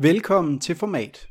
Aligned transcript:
Velkommen 0.00 0.60
til 0.60 0.76
Format. 0.76 1.26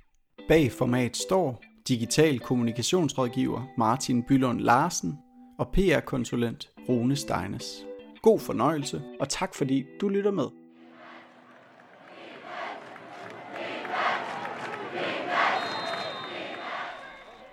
Bag 0.48 0.72
Format 0.72 1.18
står 1.18 1.64
digital 1.88 2.40
kommunikationsrådgiver 2.40 3.62
Martin 3.78 4.24
Bylund 4.24 4.60
Larsen 4.60 5.18
og 5.60 5.68
PR-konsulent 5.74 6.70
Rune 6.90 7.16
Steines. 7.16 7.66
God 8.22 8.40
fornøjelse, 8.40 9.02
og 9.20 9.30
tak 9.30 9.56
fordi 9.56 9.86
du 10.02 10.10
lytter 10.10 10.32
med. 10.32 10.46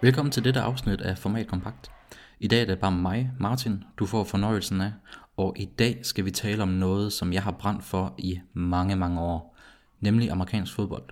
Velkommen 0.00 0.32
til 0.32 0.44
dette 0.44 0.60
afsnit 0.60 1.00
af 1.00 1.18
Format 1.18 1.46
Kompakt. 1.46 1.90
I 2.40 2.48
dag 2.48 2.60
er 2.60 2.66
det 2.66 2.80
bare 2.80 2.92
mig, 2.92 3.30
Martin, 3.40 3.84
du 3.98 4.06
får 4.06 4.24
fornøjelsen 4.24 4.80
af, 4.80 4.92
og 5.36 5.54
i 5.56 5.64
dag 5.64 5.98
skal 6.02 6.24
vi 6.24 6.30
tale 6.30 6.62
om 6.62 6.68
noget, 6.68 7.12
som 7.12 7.32
jeg 7.32 7.42
har 7.42 7.52
brændt 7.52 7.84
for 7.84 8.14
i 8.18 8.40
mange, 8.54 8.96
mange 8.96 9.20
år, 9.20 9.53
nemlig 10.04 10.30
amerikansk 10.30 10.74
fodbold. 10.74 11.04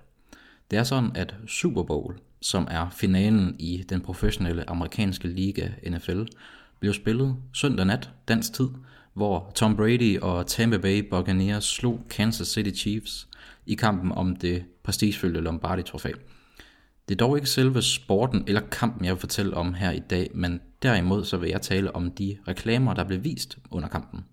Det 0.71 0.79
er 0.79 0.83
sådan, 0.83 1.11
at 1.15 1.35
Super 1.47 1.83
Bowl, 1.83 2.19
som 2.41 2.67
er 2.71 2.89
finalen 2.89 3.55
i 3.59 3.83
den 3.89 4.01
professionelle 4.01 4.69
amerikanske 4.69 5.27
liga 5.27 5.67
NFL, 5.89 6.21
blev 6.79 6.93
spillet 6.93 7.35
søndag 7.53 7.85
nat, 7.85 8.09
dansk 8.27 8.53
tid, 8.53 8.69
hvor 9.13 9.51
Tom 9.55 9.75
Brady 9.75 10.19
og 10.19 10.47
Tampa 10.47 10.77
Bay 10.77 11.09
Buccaneers 11.09 11.65
slog 11.65 12.05
Kansas 12.09 12.47
City 12.47 12.81
Chiefs 12.81 13.27
i 13.65 13.75
kampen 13.75 14.11
om 14.11 14.35
det 14.35 14.63
prestigefyldte 14.83 15.41
Lombardi-trofæ. 15.41 16.11
Det 17.09 17.15
er 17.15 17.25
dog 17.25 17.37
ikke 17.37 17.49
selve 17.49 17.81
sporten 17.81 18.43
eller 18.47 18.61
kampen, 18.61 19.05
jeg 19.05 19.13
vil 19.13 19.19
fortælle 19.19 19.57
om 19.57 19.73
her 19.73 19.91
i 19.91 19.99
dag, 19.99 20.29
men 20.33 20.61
derimod 20.83 21.25
så 21.25 21.37
vil 21.37 21.49
jeg 21.49 21.61
tale 21.61 21.95
om 21.95 22.11
de 22.11 22.37
reklamer, 22.47 22.93
der 22.93 23.03
blev 23.03 23.23
vist 23.23 23.57
under 23.71 23.89
kampen. 23.89 24.25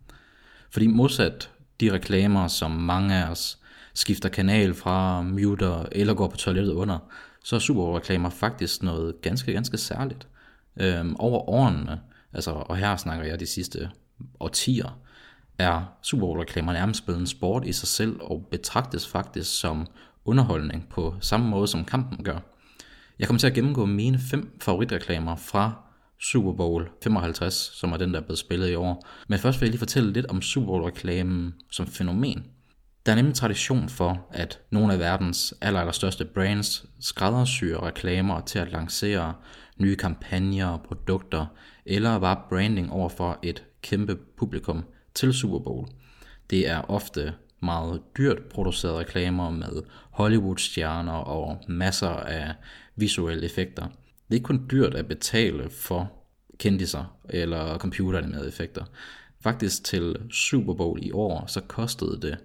Fordi 0.70 0.86
modsat 0.86 1.50
de 1.80 1.92
reklamer, 1.92 2.48
som 2.48 2.70
mange 2.70 3.14
af 3.14 3.30
os 3.30 3.58
skifter 3.94 4.28
kanal 4.28 4.74
fra, 4.74 5.22
muter 5.22 5.84
eller 5.92 6.14
går 6.14 6.28
på 6.28 6.36
toilettet 6.36 6.72
under, 6.72 6.98
så 7.44 7.56
er 7.56 7.60
superreklamer 7.60 8.30
faktisk 8.30 8.82
noget 8.82 9.20
ganske, 9.22 9.52
ganske 9.52 9.78
særligt. 9.78 10.28
Øhm, 10.80 11.16
over 11.18 11.48
årene, 11.48 12.00
altså, 12.32 12.50
og 12.50 12.76
her 12.76 12.96
snakker 12.96 13.24
jeg 13.24 13.40
de 13.40 13.46
sidste 13.46 13.90
årtier, 14.40 14.98
er 15.58 15.82
Super 16.02 16.40
reklamer 16.40 16.72
nærmest 16.72 17.04
blevet 17.04 17.20
en 17.20 17.26
sport 17.26 17.66
i 17.66 17.72
sig 17.72 17.88
selv 17.88 18.16
og 18.20 18.46
betragtes 18.50 19.08
faktisk 19.08 19.60
som 19.60 19.86
underholdning 20.24 20.86
på 20.90 21.14
samme 21.20 21.48
måde 21.48 21.68
som 21.68 21.84
kampen 21.84 22.24
gør. 22.24 22.38
Jeg 23.18 23.28
kommer 23.28 23.38
til 23.38 23.46
at 23.46 23.54
gennemgå 23.54 23.86
mine 23.86 24.18
fem 24.18 24.58
favoritreklamer 24.60 25.36
fra 25.36 25.72
Super 26.20 26.52
Bowl 26.52 26.88
55, 27.02 27.54
som 27.54 27.92
er 27.92 27.96
den, 27.96 28.14
der 28.14 28.20
er 28.20 28.24
blevet 28.24 28.38
spillet 28.38 28.70
i 28.70 28.74
år. 28.74 29.06
Men 29.28 29.38
først 29.38 29.60
vil 29.60 29.66
jeg 29.66 29.70
lige 29.70 29.78
fortælle 29.78 30.12
lidt 30.12 30.26
om 30.26 30.42
Super 30.42 30.66
Bowl-reklamen 30.66 31.54
som 31.70 31.86
fænomen. 31.86 32.46
Der 33.06 33.12
er 33.12 33.16
nemlig 33.16 33.34
tradition 33.34 33.88
for, 33.88 34.26
at 34.30 34.60
nogle 34.70 34.92
af 34.92 34.98
verdens 34.98 35.54
aller, 35.60 35.80
aller 35.80 35.92
største 35.92 36.24
brands 36.24 36.86
skræddersyrer 37.00 37.86
reklamer 37.86 38.40
til 38.40 38.58
at 38.58 38.72
lancere 38.72 39.34
nye 39.76 39.96
kampagner 39.96 40.66
og 40.66 40.82
produkter, 40.82 41.46
eller 41.86 42.18
bare 42.18 42.42
branding 42.48 42.92
over 42.92 43.08
for 43.08 43.38
et 43.42 43.64
kæmpe 43.82 44.16
publikum 44.36 44.84
til 45.14 45.34
Super 45.34 45.58
Bowl. 45.58 45.88
Det 46.50 46.68
er 46.68 46.90
ofte 46.90 47.34
meget 47.60 48.02
dyrt 48.16 48.42
producerede 48.42 48.98
reklamer 48.98 49.50
med 49.50 49.82
Hollywood-stjerner 50.10 51.12
og 51.12 51.64
masser 51.68 52.08
af 52.08 52.54
visuelle 52.96 53.44
effekter. 53.44 53.82
Det 53.82 54.30
er 54.30 54.34
ikke 54.34 54.44
kun 54.44 54.66
dyrt 54.70 54.94
at 54.94 55.08
betale 55.08 55.70
for 55.70 56.12
kendiser 56.58 57.16
eller 57.28 57.78
computeranimerede 57.78 58.48
effekter. 58.48 58.84
Faktisk 59.40 59.84
til 59.84 60.16
Super 60.30 60.74
Bowl 60.74 60.98
i 61.02 61.12
år, 61.12 61.44
så 61.46 61.60
kostede 61.60 62.20
det 62.22 62.38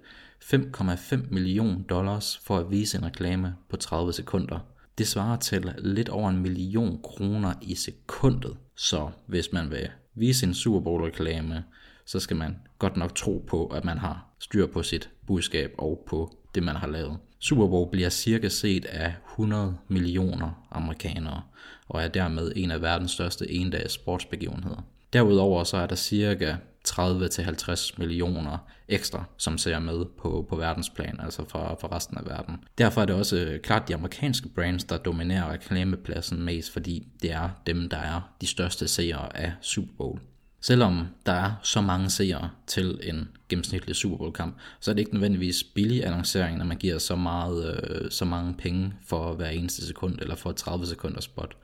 5,5 0.53 1.15
millioner 1.31 1.83
dollars 1.89 2.39
for 2.43 2.57
at 2.57 2.71
vise 2.71 2.97
en 2.97 3.05
reklame 3.05 3.55
på 3.69 3.77
30 3.77 4.13
sekunder. 4.13 4.59
Det 4.97 5.07
svarer 5.07 5.37
til 5.37 5.73
lidt 5.77 6.09
over 6.09 6.29
en 6.29 6.41
million 6.41 6.99
kroner 7.03 7.53
i 7.61 7.75
sekundet. 7.75 8.57
Så 8.75 9.09
hvis 9.25 9.53
man 9.53 9.71
vil 9.71 9.89
vise 10.15 10.45
en 10.45 10.53
Super 10.53 10.79
Bowl 10.79 11.03
reklame, 11.03 11.63
så 12.05 12.19
skal 12.19 12.37
man 12.37 12.55
godt 12.79 12.97
nok 12.97 13.15
tro 13.15 13.45
på, 13.47 13.67
at 13.67 13.85
man 13.85 13.97
har 13.97 14.35
styr 14.39 14.67
på 14.67 14.83
sit 14.83 15.09
budskab 15.27 15.71
og 15.77 16.03
på 16.07 16.37
det, 16.55 16.63
man 16.63 16.75
har 16.75 16.87
lavet. 16.87 17.17
Super 17.39 17.67
Bowl 17.67 17.91
bliver 17.91 18.09
cirka 18.09 18.49
set 18.49 18.85
af 18.85 19.13
100 19.31 19.77
millioner 19.87 20.65
amerikanere, 20.71 21.41
og 21.87 22.03
er 22.03 22.07
dermed 22.07 22.51
en 22.55 22.71
af 22.71 22.81
verdens 22.81 23.11
største 23.11 23.51
endags 23.51 23.93
sportsbegivenheder. 23.93 24.85
Derudover 25.13 25.63
så 25.63 25.77
er 25.77 25.87
der 25.87 25.95
cirka 25.95 26.55
30-50 26.89 27.93
millioner 27.97 28.57
ekstra, 28.87 29.23
som 29.37 29.57
ser 29.57 29.79
med 29.79 30.05
på, 30.17 30.45
på 30.49 30.55
verdensplan, 30.55 31.19
altså 31.23 31.49
fra, 31.49 31.73
fra 31.73 31.95
resten 31.95 32.17
af 32.17 32.25
verden. 32.25 32.55
Derfor 32.77 33.01
er 33.01 33.05
det 33.05 33.15
også 33.15 33.37
øh, 33.37 33.59
klart 33.59 33.87
de 33.87 33.93
amerikanske 33.93 34.49
brands, 34.49 34.83
der 34.83 34.97
dominerer 34.97 35.51
reklamepladsen 35.51 36.43
mest, 36.43 36.71
fordi 36.71 37.07
det 37.21 37.31
er 37.31 37.49
dem, 37.67 37.89
der 37.89 37.97
er 37.97 38.21
de 38.41 38.47
største 38.47 38.87
seere 38.87 39.37
af 39.37 39.53
Super 39.61 39.93
Bowl. 39.97 40.19
Selvom 40.61 41.07
der 41.25 41.31
er 41.31 41.51
så 41.63 41.81
mange 41.81 42.09
seere 42.09 42.49
til 42.67 42.99
en 43.03 43.27
gennemsnitlig 43.49 43.95
Super 43.95 44.17
Bowl 44.17 44.33
kamp, 44.33 44.57
så 44.79 44.91
er 44.91 44.95
det 44.95 44.99
ikke 44.99 45.13
nødvendigvis 45.13 45.63
billig 45.63 46.05
annoncering, 46.05 46.57
når 46.57 46.65
man 46.65 46.77
giver 46.77 46.97
så, 46.97 47.15
meget, 47.15 47.83
øh, 47.89 48.11
så 48.11 48.25
mange 48.25 48.53
penge 48.53 48.93
for 49.07 49.33
hver 49.33 49.49
eneste 49.49 49.87
sekund, 49.87 50.19
eller 50.19 50.35
for 50.35 50.51
30 50.51 50.85
sekunder 50.85 51.21
spot. 51.21 51.57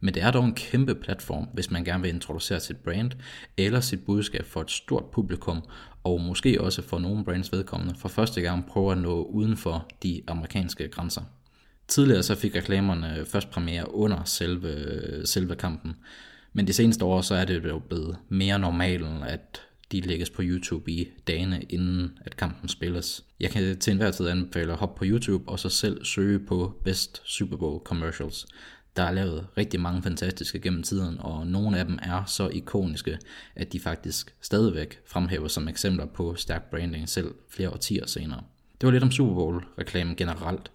Men 0.00 0.14
det 0.14 0.22
er 0.22 0.30
dog 0.30 0.44
en 0.44 0.54
kæmpe 0.54 0.94
platform, 0.94 1.48
hvis 1.54 1.70
man 1.70 1.84
gerne 1.84 2.02
vil 2.02 2.14
introducere 2.14 2.60
sit 2.60 2.76
brand, 2.76 3.10
eller 3.56 3.80
sit 3.80 4.04
budskab 4.04 4.44
for 4.44 4.60
et 4.60 4.70
stort 4.70 5.04
publikum, 5.04 5.62
og 6.04 6.20
måske 6.20 6.60
også 6.60 6.82
for 6.82 6.98
nogle 6.98 7.24
brands 7.24 7.52
vedkommende, 7.52 7.94
for 7.98 8.08
første 8.08 8.40
gang 8.40 8.66
prøve 8.66 8.92
at 8.92 8.98
nå 8.98 9.22
uden 9.22 9.56
for 9.56 9.88
de 10.02 10.22
amerikanske 10.26 10.88
grænser. 10.88 11.22
Tidligere 11.88 12.22
så 12.22 12.34
fik 12.34 12.56
reklamerne 12.56 13.24
først 13.26 13.50
premiere 13.50 13.94
under 13.94 14.24
selve, 14.24 14.72
selve 15.26 15.54
kampen, 15.54 15.94
men 16.52 16.66
de 16.66 16.72
seneste 16.72 17.04
år, 17.04 17.20
så 17.20 17.34
er 17.34 17.44
det 17.44 17.64
jo 17.64 17.78
blevet 17.78 18.16
mere 18.28 18.58
normalt, 18.58 19.04
at 19.26 19.62
de 19.92 20.00
lægges 20.00 20.30
på 20.30 20.42
YouTube 20.44 20.90
i 20.90 21.08
dagene 21.26 21.62
inden 21.62 22.18
at 22.20 22.36
kampen 22.36 22.68
spilles. 22.68 23.24
Jeg 23.40 23.50
kan 23.50 23.78
til 23.78 23.90
enhver 23.90 24.10
tid 24.10 24.28
anbefale 24.28 24.72
at 24.72 24.78
hoppe 24.78 24.98
på 24.98 25.04
YouTube 25.04 25.48
og 25.48 25.58
så 25.58 25.68
selv 25.68 26.04
søge 26.04 26.38
på 26.38 26.80
Best 26.84 27.22
Super 27.24 27.56
Bowl 27.56 27.80
Commercials. 27.84 28.46
Der 28.96 29.02
er 29.02 29.12
lavet 29.12 29.46
rigtig 29.56 29.80
mange 29.80 30.02
fantastiske 30.02 30.60
gennem 30.60 30.82
tiden, 30.82 31.20
og 31.20 31.46
nogle 31.46 31.78
af 31.78 31.84
dem 31.84 31.98
er 32.02 32.24
så 32.24 32.48
ikoniske, 32.48 33.18
at 33.54 33.72
de 33.72 33.80
faktisk 33.80 34.34
stadigvæk 34.40 35.00
fremhæver 35.06 35.48
som 35.48 35.68
eksempler 35.68 36.06
på 36.06 36.34
stærk 36.34 36.70
branding 36.70 37.08
selv 37.08 37.34
flere 37.48 37.70
årtier 37.70 38.06
senere. 38.06 38.42
Det 38.80 38.86
var 38.86 38.90
lidt 38.90 39.04
om 39.04 39.10
Super 39.10 39.34
Bowl-reklamen 39.34 40.16
generelt. 40.16 40.70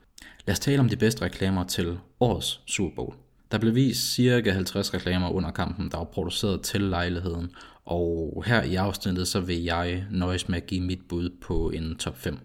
Lad 0.47 0.53
os 0.53 0.59
tale 0.59 0.79
om 0.79 0.89
de 0.89 0.97
bedste 0.97 1.21
reklamer 1.21 1.63
til 1.63 1.97
årets 2.19 2.61
Super 2.65 2.95
Bowl. 2.95 3.15
Der 3.51 3.57
blev 3.57 3.75
vist 3.75 4.13
cirka 4.13 4.51
50 4.51 4.93
reklamer 4.93 5.29
under 5.29 5.51
kampen, 5.51 5.91
der 5.91 5.97
var 5.97 6.03
produceret 6.03 6.61
til 6.61 6.81
lejligheden, 6.81 7.51
og 7.85 8.43
her 8.47 8.63
i 8.63 8.75
afsnittet 8.75 9.27
så 9.27 9.39
vil 9.39 9.63
jeg 9.63 10.05
nøjes 10.11 10.49
med 10.49 10.57
at 10.57 10.67
give 10.67 10.81
mit 10.81 10.99
bud 11.09 11.29
på 11.41 11.69
en 11.69 11.95
top 11.95 12.17
5. 12.17 12.39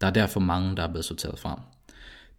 Der 0.00 0.06
er 0.06 0.10
derfor 0.10 0.40
mange, 0.40 0.76
der 0.76 0.82
er 0.82 0.88
blevet 0.88 1.04
sorteret 1.04 1.38
fra. 1.38 1.62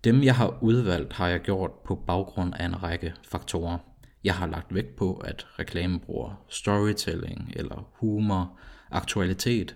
Dem 0.03 0.23
jeg 0.23 0.35
har 0.35 0.57
udvalgt 0.61 1.13
har 1.13 1.27
jeg 1.27 1.39
gjort 1.39 1.71
på 1.85 1.95
baggrund 1.95 2.53
af 2.59 2.65
en 2.65 2.83
række 2.83 3.13
faktorer. 3.23 3.77
Jeg 4.23 4.35
har 4.35 4.47
lagt 4.47 4.75
vægt 4.75 4.95
på, 4.95 5.13
at 5.13 5.47
reklamen 5.59 5.99
bruger 5.99 6.45
storytelling 6.49 7.53
eller 7.55 7.89
humor, 7.93 8.57
aktualitet, 8.91 9.75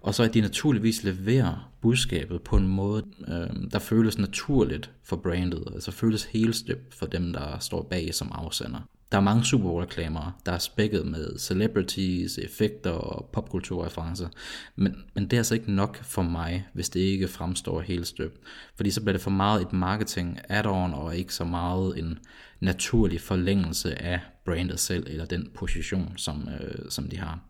og 0.00 0.14
så 0.14 0.22
at 0.22 0.34
de 0.34 0.40
naturligvis 0.40 1.04
leverer 1.04 1.72
budskabet 1.80 2.42
på 2.42 2.56
en 2.56 2.68
måde, 2.68 3.04
øh, 3.28 3.70
der 3.72 3.78
føles 3.78 4.18
naturligt 4.18 4.90
for 5.02 5.16
brandet, 5.16 5.64
altså 5.74 5.90
føles 5.90 6.24
helstøbt 6.24 6.94
for 6.94 7.06
dem, 7.06 7.32
der 7.32 7.58
står 7.58 7.82
bag 7.82 8.14
som 8.14 8.32
afsender. 8.34 8.80
Der 9.14 9.20
er 9.20 9.24
mange 9.24 9.44
Super 9.44 9.64
Bowl-reklamer, 9.64 10.40
der 10.46 10.52
er 10.52 10.58
spækket 10.58 11.06
med 11.06 11.38
celebrities, 11.38 12.38
effekter 12.38 12.90
og 12.90 13.30
popkulturreferencer, 13.32 14.28
men, 14.76 15.04
men 15.14 15.24
det 15.24 15.32
er 15.32 15.36
altså 15.36 15.54
ikke 15.54 15.72
nok 15.72 16.04
for 16.04 16.22
mig, 16.22 16.66
hvis 16.72 16.88
det 16.88 17.00
ikke 17.00 17.28
fremstår 17.28 17.80
helt 17.80 18.06
støbt. 18.06 18.40
Fordi 18.76 18.90
så 18.90 19.00
bliver 19.00 19.12
det 19.12 19.20
for 19.20 19.30
meget 19.30 19.62
et 19.62 19.72
marketing 19.72 20.38
add-on, 20.48 20.94
og 20.94 21.16
ikke 21.16 21.34
så 21.34 21.44
meget 21.44 21.98
en 21.98 22.18
naturlig 22.60 23.20
forlængelse 23.20 24.02
af 24.02 24.20
brandet 24.44 24.80
selv, 24.80 25.06
eller 25.06 25.24
den 25.24 25.50
position, 25.54 26.12
som, 26.16 26.48
øh, 26.60 26.90
som 26.90 27.08
de 27.08 27.16
har. 27.16 27.40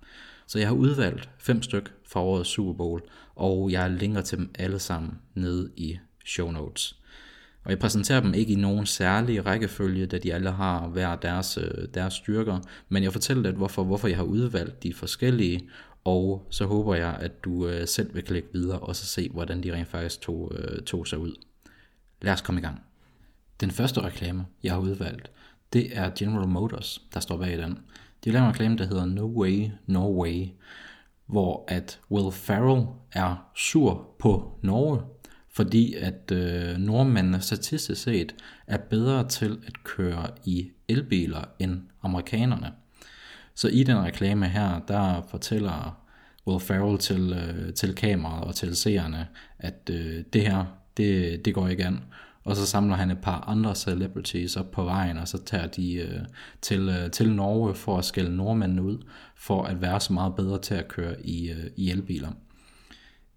Så 0.47 0.59
jeg 0.59 0.69
har 0.69 0.75
udvalgt 0.75 1.31
fem 1.39 1.63
styk 1.63 1.93
fra 2.09 2.21
årets 2.21 2.51
Super 2.51 2.73
Bowl, 2.73 3.03
og 3.35 3.71
jeg 3.71 3.91
linker 3.91 4.21
til 4.21 4.39
dem 4.39 4.51
alle 4.59 4.79
sammen 4.79 5.19
nede 5.35 5.71
i 5.77 5.99
show 6.27 6.51
notes. 6.51 7.04
Og 7.65 7.71
jeg 7.71 7.79
præsenterer 7.79 8.21
dem 8.21 8.35
ikke 8.35 8.53
i 8.53 8.57
nogen 8.57 8.87
særlig 8.87 9.47
rækkefølge, 9.47 10.07
da 10.07 10.19
de 10.19 10.35
alle 10.35 10.51
har 10.51 10.89
hver 10.89 11.17
deres, 11.17 11.59
øh, 11.59 11.89
deres 11.95 12.15
styrker, 12.15 12.61
men 12.89 13.03
jeg 13.03 13.13
fortæller 13.13 13.43
lidt, 13.43 13.57
hvorfor, 13.57 13.85
hvorfor 13.85 14.09
jeg 14.09 14.17
har 14.17 14.25
udvalgt 14.25 14.83
de 14.83 14.95
forskellige, 14.95 15.69
og 16.05 16.47
så 16.51 16.67
håber 16.67 16.95
jeg, 16.95 17.17
at 17.21 17.45
du 17.45 17.69
øh, 17.69 17.89
selv 17.89 18.15
vil 18.15 18.23
klikke 18.23 18.49
videre 18.53 18.79
og 18.79 18.97
så 18.97 19.07
se, 19.07 19.29
hvordan 19.33 19.63
de 19.63 19.75
rent 19.75 19.89
faktisk 19.89 20.21
tog, 20.21 20.53
øh, 20.55 20.83
tog 20.83 21.07
sig 21.07 21.19
ud. 21.19 21.33
Lad 22.23 22.33
os 22.33 22.41
komme 22.41 22.61
i 22.61 22.65
gang. 22.65 22.81
Den 23.61 23.71
første 23.71 24.01
reklame, 24.01 24.47
jeg 24.63 24.73
har 24.73 24.81
udvalgt, 24.81 25.31
det 25.73 25.99
er 25.99 26.11
General 26.19 26.49
Motors, 26.49 27.03
der 27.15 27.21
står 27.21 27.37
bag 27.37 27.59
den. 27.59 27.79
De 28.25 28.31
laver 28.31 28.45
en 28.45 28.51
reklame, 28.51 28.79
der 28.79 28.87
hedder 28.87 29.05
No 29.05 29.27
Way, 29.27 29.69
No 29.87 30.23
Way, 30.23 30.47
hvor 31.27 31.65
at 31.69 32.01
Will 32.11 32.33
Ferrell 32.33 32.87
er 33.13 33.51
sur 33.57 34.09
på 34.19 34.59
Norge, 34.63 35.03
fordi 35.57 35.95
at 35.95 36.33
øh, 36.33 36.79
nordmændene 36.79 37.41
statistisk 37.41 38.03
set 38.03 38.35
er 38.67 38.77
bedre 38.77 39.29
til 39.29 39.59
at 39.67 39.85
køre 39.85 40.27
i 40.45 40.71
elbiler 40.89 41.45
end 41.59 41.81
amerikanerne. 42.03 42.73
Så 43.55 43.69
i 43.69 43.83
den 43.83 43.99
reklame 43.99 44.49
her, 44.49 44.81
der 44.89 45.27
fortæller 45.31 46.01
Will 46.47 46.61
Ferrell 46.61 46.99
til, 46.99 47.33
øh, 47.33 47.75
til 47.75 47.95
kameraet 47.95 48.45
og 48.45 48.55
til 48.55 48.77
seerne, 48.77 49.29
at 49.59 49.91
øh, 49.91 50.25
det 50.33 50.43
her, 50.43 50.65
det, 50.97 51.45
det 51.45 51.55
går 51.55 51.69
ikke 51.69 51.85
an. 51.85 52.01
Og 52.45 52.57
så 52.57 52.67
samler 52.67 52.97
han 52.97 53.11
et 53.11 53.19
par 53.19 53.41
andre 53.41 53.75
celebrities 53.75 54.57
op 54.57 54.71
på 54.71 54.85
vejen, 54.85 55.19
og 55.19 55.29
så 55.29 55.45
tager 55.45 55.67
de 55.67 55.95
øh, 55.95 56.21
til, 56.63 56.89
øh, 56.89 57.11
til 57.11 57.33
Norge 57.33 57.75
for 57.75 57.99
at 57.99 58.05
skælde 58.05 58.37
nordmændene 58.37 58.83
ud, 58.83 58.99
for 59.37 59.63
at 59.63 59.81
være 59.81 60.01
så 60.01 60.13
meget 60.13 60.35
bedre 60.35 60.59
til 60.59 60.75
at 60.75 60.89
køre 60.89 61.27
i, 61.27 61.51
øh, 61.51 61.71
i 61.77 61.91
elbiler. 61.91 62.33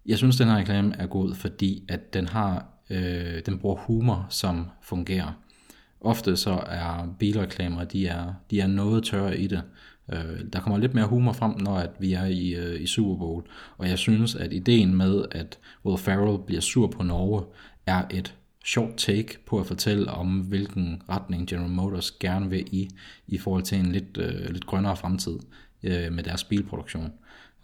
Jeg 0.08 0.18
synes, 0.18 0.36
den 0.36 0.48
her 0.48 0.56
reklame 0.56 0.94
er 0.98 1.06
god, 1.06 1.34
fordi 1.34 1.84
at 1.88 2.14
den 2.14 2.28
har 2.28 2.66
øh, 2.90 3.40
den 3.46 3.58
bruger 3.58 3.76
humor, 3.76 4.26
som 4.30 4.66
fungerer. 4.82 5.32
Ofte 6.00 6.36
så 6.36 6.50
er 6.66 7.14
bilreklamer, 7.18 7.84
de 7.84 8.06
er, 8.06 8.34
de 8.50 8.60
er 8.60 8.66
noget 8.66 9.04
tørre 9.04 9.38
i 9.38 9.46
det. 9.46 9.62
Øh, 10.12 10.40
der 10.52 10.60
kommer 10.60 10.78
lidt 10.78 10.94
mere 10.94 11.06
humor 11.06 11.32
frem, 11.32 11.60
når 11.60 11.76
at 11.76 11.90
vi 12.00 12.12
er 12.12 12.24
i, 12.24 12.54
øh, 12.54 12.80
i 12.80 12.86
Super 12.86 13.16
Bowl. 13.16 13.44
Og 13.78 13.88
jeg 13.88 13.98
synes, 13.98 14.34
at 14.34 14.52
ideen 14.52 14.96
med, 14.96 15.24
at 15.30 15.58
Will 15.84 15.98
Ferrell 15.98 16.38
bliver 16.46 16.60
sur 16.60 16.86
på 16.86 17.02
Norge, 17.02 17.42
er 17.86 18.02
et 18.10 18.34
sjovt 18.64 18.96
take 18.96 19.38
på 19.46 19.60
at 19.60 19.66
fortælle 19.66 20.10
om, 20.10 20.40
hvilken 20.40 21.02
retning 21.08 21.48
General 21.48 21.70
Motors 21.70 22.10
gerne 22.10 22.50
vil 22.50 22.74
i, 22.74 22.88
i 23.26 23.38
forhold 23.38 23.62
til 23.62 23.78
en 23.78 23.92
lidt, 23.92 24.18
øh, 24.18 24.50
lidt 24.50 24.66
grønnere 24.66 24.96
fremtid 24.96 25.38
øh, 25.82 26.12
med 26.12 26.22
deres 26.22 26.44
bilproduktion. 26.44 27.12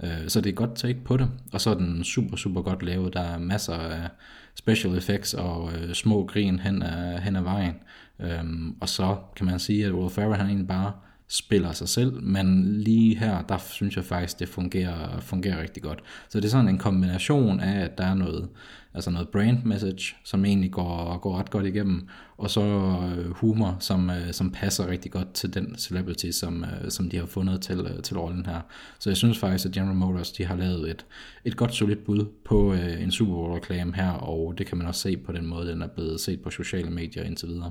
Øh, 0.02 0.28
så 0.28 0.40
det 0.40 0.46
er 0.46 0.52
et 0.52 0.56
godt 0.56 0.76
take 0.76 1.00
på 1.04 1.16
det, 1.16 1.30
og 1.52 1.60
så 1.60 1.70
er 1.70 1.74
den 1.74 2.04
super, 2.04 2.36
super 2.36 2.62
godt 2.62 2.82
lavet. 2.82 3.14
Der 3.14 3.20
er 3.20 3.38
masser 3.38 3.74
af 3.74 4.08
special 4.54 4.98
effects 4.98 5.34
og 5.34 5.72
øh, 5.72 5.94
små 5.94 6.26
grin 6.26 6.58
hen 6.58 6.82
ad, 6.82 7.18
hen 7.18 7.36
ad 7.36 7.42
vejen. 7.42 7.74
Øh, 8.20 8.44
og 8.80 8.88
så 8.88 9.16
kan 9.36 9.46
man 9.46 9.58
sige, 9.58 9.86
at 9.86 9.92
Will 9.92 10.10
Ferrell 10.10 10.36
han 10.36 10.46
egentlig 10.46 10.68
bare 10.68 10.92
spiller 11.28 11.72
sig 11.72 11.88
selv, 11.88 12.22
men 12.22 12.78
lige 12.80 13.16
her, 13.18 13.42
der 13.42 13.58
synes 13.58 13.96
jeg 13.96 14.04
faktisk, 14.04 14.38
det 14.38 14.48
fungerer, 14.48 15.20
fungerer 15.20 15.62
rigtig 15.62 15.82
godt. 15.82 16.02
Så 16.28 16.40
det 16.40 16.44
er 16.44 16.50
sådan 16.50 16.68
en 16.68 16.78
kombination 16.78 17.60
af, 17.60 17.84
at 17.84 17.98
der 17.98 18.04
er 18.04 18.14
noget, 18.14 18.48
altså 18.94 19.10
noget 19.10 19.28
brand 19.28 19.64
message, 19.64 20.16
som 20.24 20.44
egentlig 20.44 20.70
går, 20.70 21.18
går 21.18 21.38
ret 21.38 21.50
godt 21.50 21.66
igennem, 21.66 22.08
og 22.38 22.50
så 22.50 22.60
øh, 22.60 23.30
humor, 23.30 23.76
som, 23.80 24.10
øh, 24.10 24.32
som 24.32 24.50
passer 24.50 24.86
rigtig 24.86 25.12
godt 25.12 25.32
til 25.32 25.54
den 25.54 25.76
celebrity, 25.78 26.30
som, 26.30 26.64
øh, 26.64 26.90
som 26.90 27.10
de 27.10 27.16
har 27.16 27.26
fundet 27.26 27.60
til, 27.60 28.00
til 28.02 28.18
rollen 28.18 28.46
her. 28.46 28.60
Så 28.98 29.10
jeg 29.10 29.16
synes 29.16 29.38
faktisk, 29.38 29.66
at 29.66 29.72
General 29.72 29.96
Motors, 29.96 30.32
de 30.32 30.44
har 30.44 30.56
lavet 30.56 30.90
et, 30.90 31.06
et 31.44 31.56
godt 31.56 31.74
solidt 31.74 32.04
bud 32.04 32.26
på 32.44 32.72
en 32.72 33.10
Super 33.10 33.32
Bowl 33.32 33.52
reklame 33.52 33.94
her, 33.94 34.10
og 34.10 34.54
det 34.58 34.66
kan 34.66 34.78
man 34.78 34.86
også 34.86 35.00
se 35.00 35.16
på 35.16 35.32
den 35.32 35.46
måde, 35.46 35.70
den 35.70 35.82
er 35.82 35.88
blevet 35.88 36.20
set 36.20 36.42
på 36.42 36.50
sociale 36.50 36.90
medier 36.90 37.22
indtil 37.22 37.48
videre. 37.48 37.70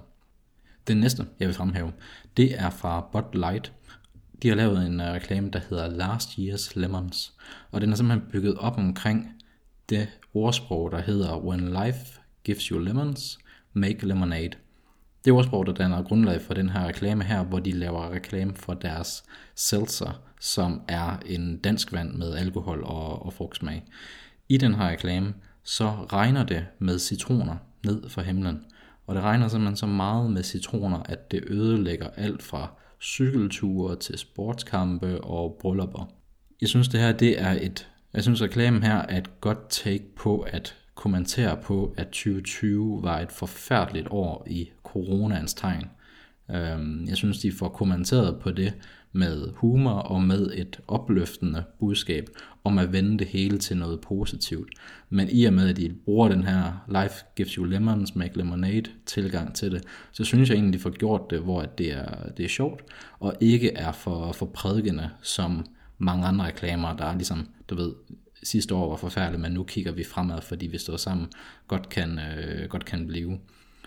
Den 0.88 0.98
næste, 0.98 1.26
jeg 1.40 1.48
vil 1.48 1.56
fremhæve, 1.56 1.92
det 2.38 2.60
er 2.62 2.70
fra 2.70 3.10
Bud 3.12 3.40
Light. 3.40 3.74
De 4.42 4.48
har 4.48 4.56
lavet 4.56 4.86
en 4.86 5.02
øh, 5.02 5.08
reklame, 5.08 5.50
der 5.50 5.60
hedder 5.70 5.90
Last 5.90 6.30
Year's 6.30 6.72
Lemons, 6.76 7.34
og 7.72 7.82
den 7.82 7.92
er 7.92 7.96
simpelthen 7.96 8.32
bygget 8.32 8.58
op 8.58 8.78
omkring 8.78 9.30
det 9.90 10.10
ordsprog, 10.34 10.92
der 10.92 11.02
hedder 11.02 11.38
When 11.38 11.60
life 11.60 12.20
gives 12.44 12.64
you 12.64 12.80
lemons, 12.80 13.40
make 13.74 14.08
lemonade. 14.08 14.52
Det 15.26 15.34
ordsprog, 15.34 15.66
der 15.66 15.74
danner 15.74 16.04
grundlag 16.04 16.42
for 16.42 16.54
den 16.54 16.70
her 16.70 16.88
reklame 16.88 17.24
her, 17.24 17.44
hvor 17.44 17.60
de 17.60 17.72
laver 17.72 18.12
reklame 18.12 18.54
for 18.56 18.74
deres 18.74 19.24
seltzer, 19.56 20.22
som 20.40 20.82
er 20.88 21.18
en 21.26 21.58
dansk 21.58 21.94
vand 21.94 22.14
med 22.14 22.36
alkohol 22.36 22.84
og, 22.84 23.26
og 23.26 23.34
frugtsmag. 23.34 23.84
I 24.50 24.58
den 24.58 24.74
her 24.74 24.90
reklame, 24.90 25.34
så 25.64 25.90
regner 25.90 26.44
det 26.44 26.66
med 26.80 27.00
citroner 27.00 27.56
ned 27.86 28.10
fra 28.10 28.22
himlen. 28.22 28.66
Og 29.08 29.16
det 29.16 29.24
regner 29.24 29.48
simpelthen 29.48 29.76
så 29.76 29.86
meget 29.86 30.32
med 30.32 30.44
citroner, 30.44 31.04
at 31.06 31.32
det 31.32 31.44
ødelægger 31.48 32.08
alt 32.18 32.44
fra 32.44 32.68
cykelture 33.02 33.96
til 33.96 34.18
sportskampe 34.18 35.22
og 35.22 35.58
bryllupper. 35.62 36.10
Jeg 36.62 36.70
synes, 36.70 36.88
det 36.88 37.00
her 37.00 37.12
det 37.12 37.42
er 37.42 37.52
et 37.52 37.88
jeg 38.14 38.24
synes, 38.24 38.42
reklamen 38.42 38.84
her 38.84 38.98
er 38.98 39.18
et 39.18 39.42
godt 39.42 39.70
take 39.70 40.16
på 40.16 40.40
at 40.40 40.76
kommentere 40.96 41.58
på, 41.64 41.94
at 41.98 42.06
2020 42.06 43.04
var 43.04 43.20
et 43.20 43.32
forfærdeligt 43.32 44.08
år 44.12 44.48
i 44.50 44.70
coronaens 44.84 45.54
tegn. 45.54 45.90
Øhm, 46.52 47.06
jeg 47.08 47.18
synes, 47.18 47.40
de 47.40 47.52
får 47.52 47.70
kommenteret 47.70 48.40
på 48.40 48.52
det 48.52 48.74
med 49.14 49.54
humor 49.56 49.92
og 49.92 50.22
med 50.22 50.52
et 50.56 50.80
opløftende 50.88 51.64
budskab 51.80 52.30
om 52.64 52.78
at 52.78 52.94
vende 52.94 53.20
det 53.20 53.28
hele 53.28 53.58
til 53.58 53.78
noget 53.78 54.02
positivt. 54.02 54.70
Men 55.10 55.30
i 55.32 55.46
og 55.46 55.54
med, 55.54 55.70
at 55.70 55.78
de 55.78 55.96
bruger 56.06 56.30
den 56.30 56.44
her 56.44 56.86
Life 56.88 57.26
Gives 57.36 57.54
You 57.54 57.64
Lemons, 57.64 58.16
Make 58.16 58.38
Lemonade 58.38 58.90
tilgang 59.06 59.56
til 59.56 59.72
det, 59.72 59.84
så 60.12 60.24
synes 60.24 60.50
jeg 60.50 60.56
egentlig, 60.56 60.74
de 60.74 60.84
får 60.84 60.90
gjort 60.90 61.30
det, 61.30 61.40
hvor 61.40 61.62
det 61.62 61.92
er, 61.92 62.30
det 62.38 62.46
er 62.46 62.50
sjovt, 62.50 62.82
og 63.20 63.36
ikke 63.42 63.74
er 63.74 63.92
for, 63.92 64.32
for 64.32 64.46
prædikende, 64.46 65.10
som 65.22 65.66
mange 65.98 66.26
andre 66.26 66.46
reklamer, 66.46 66.96
der 66.96 67.06
er 67.06 67.16
ligesom, 67.16 67.48
du 67.70 67.76
ved, 67.76 67.94
sidste 68.44 68.76
år 68.76 68.90
var 68.90 68.98
forfærdeligt, 68.98 69.42
men 69.42 69.52
nu 69.52 69.64
kigger 69.64 69.92
vi 69.92 70.04
fremad, 70.04 70.42
fordi 70.42 70.68
vi 70.68 70.78
står 70.78 70.98
sammen, 70.98 71.28
godt 71.68 71.90
kan, 71.90 72.20
øh, 72.20 72.70
godt 72.70 72.86
kan 72.86 73.08
blive. 73.08 73.40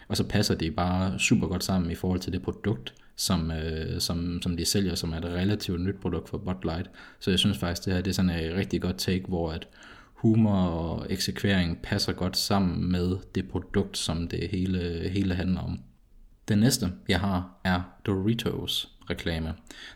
Og 0.08 0.16
så 0.16 0.24
passer 0.24 0.54
det 0.54 0.76
bare 0.76 1.18
super 1.18 1.46
godt 1.46 1.64
sammen 1.64 1.90
i 1.90 1.94
forhold 1.94 2.20
til 2.20 2.32
det 2.32 2.42
produkt, 2.42 2.94
som, 3.16 3.50
øh, 3.50 4.00
som, 4.00 4.42
som 4.42 4.56
de 4.56 4.64
sælger, 4.64 4.94
som 4.94 5.12
er 5.12 5.16
et 5.16 5.24
relativt 5.24 5.80
nyt 5.80 6.00
produkt 6.00 6.28
for 6.28 6.38
Bud 6.38 6.64
Light. 6.64 6.90
Så 7.20 7.30
jeg 7.30 7.38
synes 7.38 7.58
faktisk, 7.58 7.84
det 7.84 7.92
her 7.92 8.00
det 8.00 8.10
er 8.10 8.14
sådan 8.14 8.30
et 8.30 8.56
rigtig 8.56 8.82
godt 8.82 8.98
take, 8.98 9.24
hvor 9.28 9.52
at 9.52 9.68
humor 10.14 10.62
og 10.62 11.06
eksekvering 11.10 11.82
passer 11.82 12.12
godt 12.12 12.36
sammen 12.36 12.92
med 12.92 13.16
det 13.34 13.48
produkt, 13.48 13.98
som 13.98 14.28
det 14.28 14.48
hele, 14.48 15.08
hele 15.12 15.34
handler 15.34 15.60
om. 15.60 15.80
Den 16.48 16.58
næste, 16.58 16.92
jeg 17.08 17.20
har, 17.20 17.60
er 17.64 17.80
Doritos 18.06 18.88
reklame. 19.10 19.54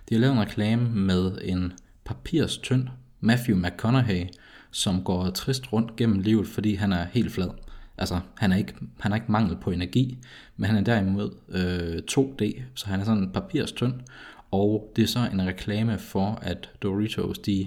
De 0.09 0.15
har 0.15 0.21
lavet 0.21 0.33
en 0.33 0.41
reklame 0.41 0.91
med 0.91 1.39
en 1.43 1.73
papirstynd 2.05 2.89
Matthew 3.21 3.57
McConaughey, 3.57 4.27
som 4.71 5.05
går 5.05 5.31
trist 5.31 5.73
rundt 5.73 5.97
gennem 5.97 6.21
livet, 6.21 6.49
fordi 6.49 6.75
han 6.75 6.93
er 6.93 7.05
helt 7.05 7.33
flad. 7.33 7.51
Altså, 8.01 8.21
han 8.37 8.53
er 8.53 8.57
ikke, 8.57 8.75
han 9.01 9.13
er 9.13 9.17
ikke 9.17 9.33
mangel 9.33 9.57
på 9.57 9.71
energi, 9.71 10.19
men 10.57 10.71
han 10.71 10.77
er 10.77 10.85
derimod 10.85 11.31
øh, 11.49 12.03
2D, 12.11 12.63
så 12.75 12.87
han 12.87 13.01
er 13.01 13.05
sådan 13.05 13.31
papirstynd, 13.33 13.95
og 14.51 14.93
det 14.97 15.03
er 15.03 15.07
så 15.07 15.29
en 15.33 15.47
reklame 15.47 15.99
for, 15.99 16.39
at 16.43 16.71
Doritos, 16.83 17.39
de 17.39 17.67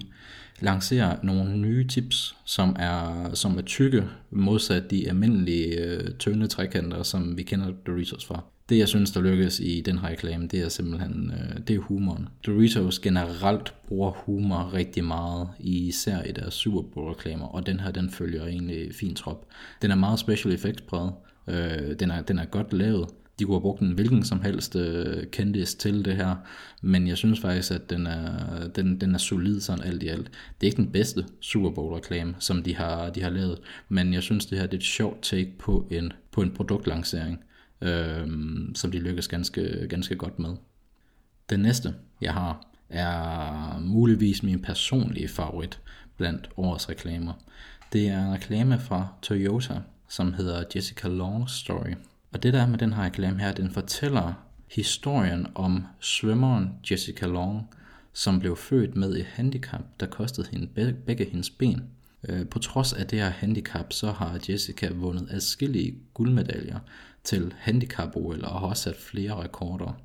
lancerer 0.60 1.18
nogle 1.24 1.58
nye 1.58 1.88
tips, 1.88 2.36
som 2.46 2.76
er, 2.80 3.30
som 3.34 3.58
er 3.58 3.62
tykke, 3.62 4.04
modsat 4.32 4.92
de 4.92 5.10
almindelige 5.10 5.84
øh, 5.84 6.12
tynde 6.20 6.48
trekanter, 6.48 7.04
som 7.04 7.38
vi 7.38 7.44
kender 7.44 7.72
Doritos 7.88 8.26
fra. 8.26 8.44
Det 8.74 8.80
jeg 8.80 8.88
synes, 8.88 9.12
der 9.12 9.22
lykkes 9.22 9.60
i 9.60 9.82
den 9.82 9.98
her 9.98 10.10
reklame, 10.10 10.48
det 10.48 10.60
er 10.60 10.70
simpelthen 10.70 11.32
øh, 11.32 11.60
det 11.68 11.76
er 11.76 11.80
humoren. 11.80 12.28
Doritos 12.46 13.00
generelt 13.00 13.74
bruger 13.88 14.12
humor 14.12 14.74
rigtig 14.74 15.04
meget, 15.04 15.50
især 15.60 16.24
i 16.24 16.32
deres 16.32 16.54
Super 16.54 16.82
Bowl 16.82 17.14
reklamer, 17.14 17.46
og 17.46 17.66
den 17.66 17.80
her, 17.80 17.92
den 17.92 18.10
følger 18.10 18.46
egentlig 18.46 18.96
fint 18.96 19.18
trop. 19.18 19.46
Den 19.82 19.92
er 19.92 19.96
meget 19.96 20.20
special 20.20 20.54
effects 20.54 20.82
præget, 20.82 21.14
øh, 21.48 22.00
den, 22.00 22.12
er, 22.12 22.22
den 22.22 22.40
er 22.40 22.46
godt 22.46 22.74
lavet, 22.74 23.10
de 23.40 23.44
kunne 23.44 23.56
have 23.56 23.62
brugt 23.62 23.82
en 23.82 23.92
hvilken 23.92 24.24
som 24.24 24.42
helst 24.42 24.76
øh, 24.76 25.24
kendis 25.32 25.76
til 25.76 26.06
det 26.06 26.16
her, 26.16 26.36
men 26.82 27.08
jeg 27.08 27.18
synes 27.18 27.40
faktisk, 27.40 27.72
at 27.72 27.90
den 27.90 28.08
er, 28.08 28.68
den, 28.76 29.02
den 29.02 29.14
er 29.14 29.20
solid 29.20 29.62
sådan 29.62 29.86
alt 29.86 30.04
i 30.04 30.08
alt. 30.08 30.32
Det 30.62 30.68
er 30.68 30.72
ikke 30.72 30.84
den 30.84 30.92
bedste 30.92 31.26
Super 31.42 31.70
Bowl 31.70 31.94
reklame, 31.94 32.36
som 32.40 32.64
de 32.64 32.76
har, 32.76 33.10
de 33.10 33.22
har 33.22 33.30
lavet, 33.30 33.60
men 33.90 34.14
jeg 34.14 34.24
synes, 34.24 34.46
det 34.46 34.60
her 34.60 34.66
det 34.66 34.74
er 34.74 34.78
et 34.78 34.84
sjovt 34.84 35.22
take 35.22 35.54
på 35.60 35.88
en, 35.92 36.14
på 36.32 36.42
en 36.42 36.52
produktlancering 36.52 37.40
øh, 37.84 38.28
som 38.76 38.92
de 38.92 39.00
lykkes 39.00 39.28
ganske, 39.28 39.88
ganske 39.90 40.16
godt 40.16 40.40
med. 40.40 40.56
Den 41.50 41.60
næste, 41.60 41.96
jeg 42.22 42.34
har, 42.34 42.66
er 42.90 43.80
muligvis 43.80 44.44
min 44.44 44.62
personlige 44.62 45.28
favorit 45.28 45.80
blandt 46.18 46.50
årets 46.58 46.90
reklamer. 46.90 47.34
Det 47.94 48.08
er 48.08 48.26
en 48.26 48.34
reklame 48.34 48.80
fra 48.80 49.08
Toyota, 49.22 49.82
som 50.10 50.34
hedder 50.34 50.64
Jessica 50.76 51.08
Long 51.08 51.50
Story. 51.50 51.94
Og 52.32 52.44
det 52.44 52.54
der 52.54 52.68
med 52.68 52.78
den 52.78 52.94
her 52.94 53.04
reklame 53.04 53.40
her, 53.40 53.54
den 53.54 53.72
fortæller 53.72 54.34
historien 54.72 55.48
om 55.56 55.86
svømmeren 56.00 56.70
Jessica 56.92 57.26
Long, 57.26 57.70
som 58.14 58.40
blev 58.40 58.58
født 58.58 58.96
med 58.96 59.16
et 59.16 59.26
handicap, 59.26 59.82
der 60.00 60.06
kostede 60.06 60.48
hende 60.52 60.94
begge 61.06 61.26
hendes 61.26 61.50
ben. 61.50 61.82
Øh, 62.30 62.48
på 62.48 62.60
trods 62.60 62.94
af 62.94 63.08
det 63.08 63.20
her 63.20 63.30
handicap, 63.30 63.94
så 63.94 64.12
har 64.12 64.40
Jessica 64.50 64.90
vundet 64.94 65.28
adskillige 65.32 65.96
guldmedaljer 66.14 66.80
til 67.24 67.54
handicap 67.58 68.16
og 68.16 68.60
har 68.60 68.68
også 68.68 68.84
sat 68.84 68.96
flere 68.96 69.44
rekorder. 69.44 70.02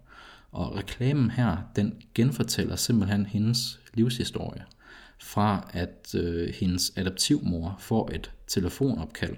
Og 0.52 0.76
reklamen 0.76 1.30
her, 1.30 1.56
den 1.76 1.94
genfortæller 2.14 2.76
simpelthen 2.76 3.26
hendes 3.26 3.80
livshistorie. 3.94 4.64
Fra 5.20 5.70
at 5.72 6.14
øh, 6.14 6.54
hendes 6.54 6.92
adoptivmor 6.96 7.76
får 7.78 8.10
et 8.14 8.30
telefonopkald, 8.46 9.36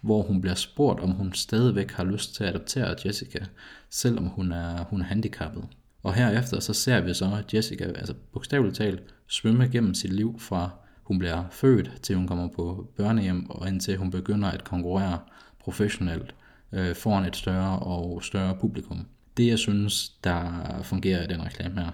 hvor 0.00 0.22
hun 0.22 0.40
bliver 0.40 0.54
spurgt, 0.54 1.00
om 1.00 1.10
hun 1.10 1.32
stadigvæk 1.32 1.90
har 1.90 2.04
lyst 2.04 2.34
til 2.34 2.44
at 2.44 2.50
adoptere 2.50 2.96
Jessica, 3.04 3.44
selvom 3.90 4.26
hun 4.26 4.52
er, 4.52 4.84
hun 4.84 5.00
er 5.00 5.04
handicappet. 5.04 5.64
Og 6.02 6.14
herefter 6.14 6.60
så 6.60 6.72
ser 6.72 7.00
vi 7.00 7.14
så 7.14 7.42
Jessica, 7.54 7.84
altså 7.84 8.14
bogstaveligt 8.32 8.76
talt, 8.76 9.02
svømme 9.26 9.68
gennem 9.68 9.94
sit 9.94 10.12
liv 10.12 10.40
fra 10.40 10.70
hun 11.08 11.18
bliver 11.18 11.44
født, 11.50 11.90
til 12.02 12.16
hun 12.16 12.26
kommer 12.26 12.48
på 12.48 12.88
børnehjem, 12.96 13.50
og 13.50 13.68
indtil 13.68 13.96
hun 13.96 14.10
begynder 14.10 14.48
at 14.48 14.64
konkurrere 14.64 15.18
professionelt 15.60 16.34
øh, 16.72 16.94
foran 16.94 17.24
et 17.24 17.36
større 17.36 17.78
og 17.78 18.24
større 18.24 18.56
publikum. 18.60 19.06
Det 19.36 19.46
jeg 19.46 19.58
synes, 19.58 20.08
der 20.08 20.80
fungerer 20.82 21.24
i 21.24 21.26
den 21.26 21.44
reklame 21.44 21.80
her, 21.80 21.90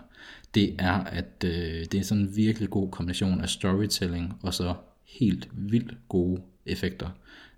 det 0.54 0.75
er, 0.78 0.92
at 0.92 1.44
øh, 1.44 1.85
det 1.92 1.94
er 1.94 2.02
sådan 2.02 2.23
en 2.23 2.37
virkelig 2.37 2.71
god 2.71 2.90
kombination 2.90 3.40
af 3.40 3.49
storytelling 3.49 4.35
og 4.42 4.54
så 4.54 4.75
helt 5.04 5.49
vildt 5.52 5.94
gode 6.09 6.42
effekter. 6.66 7.09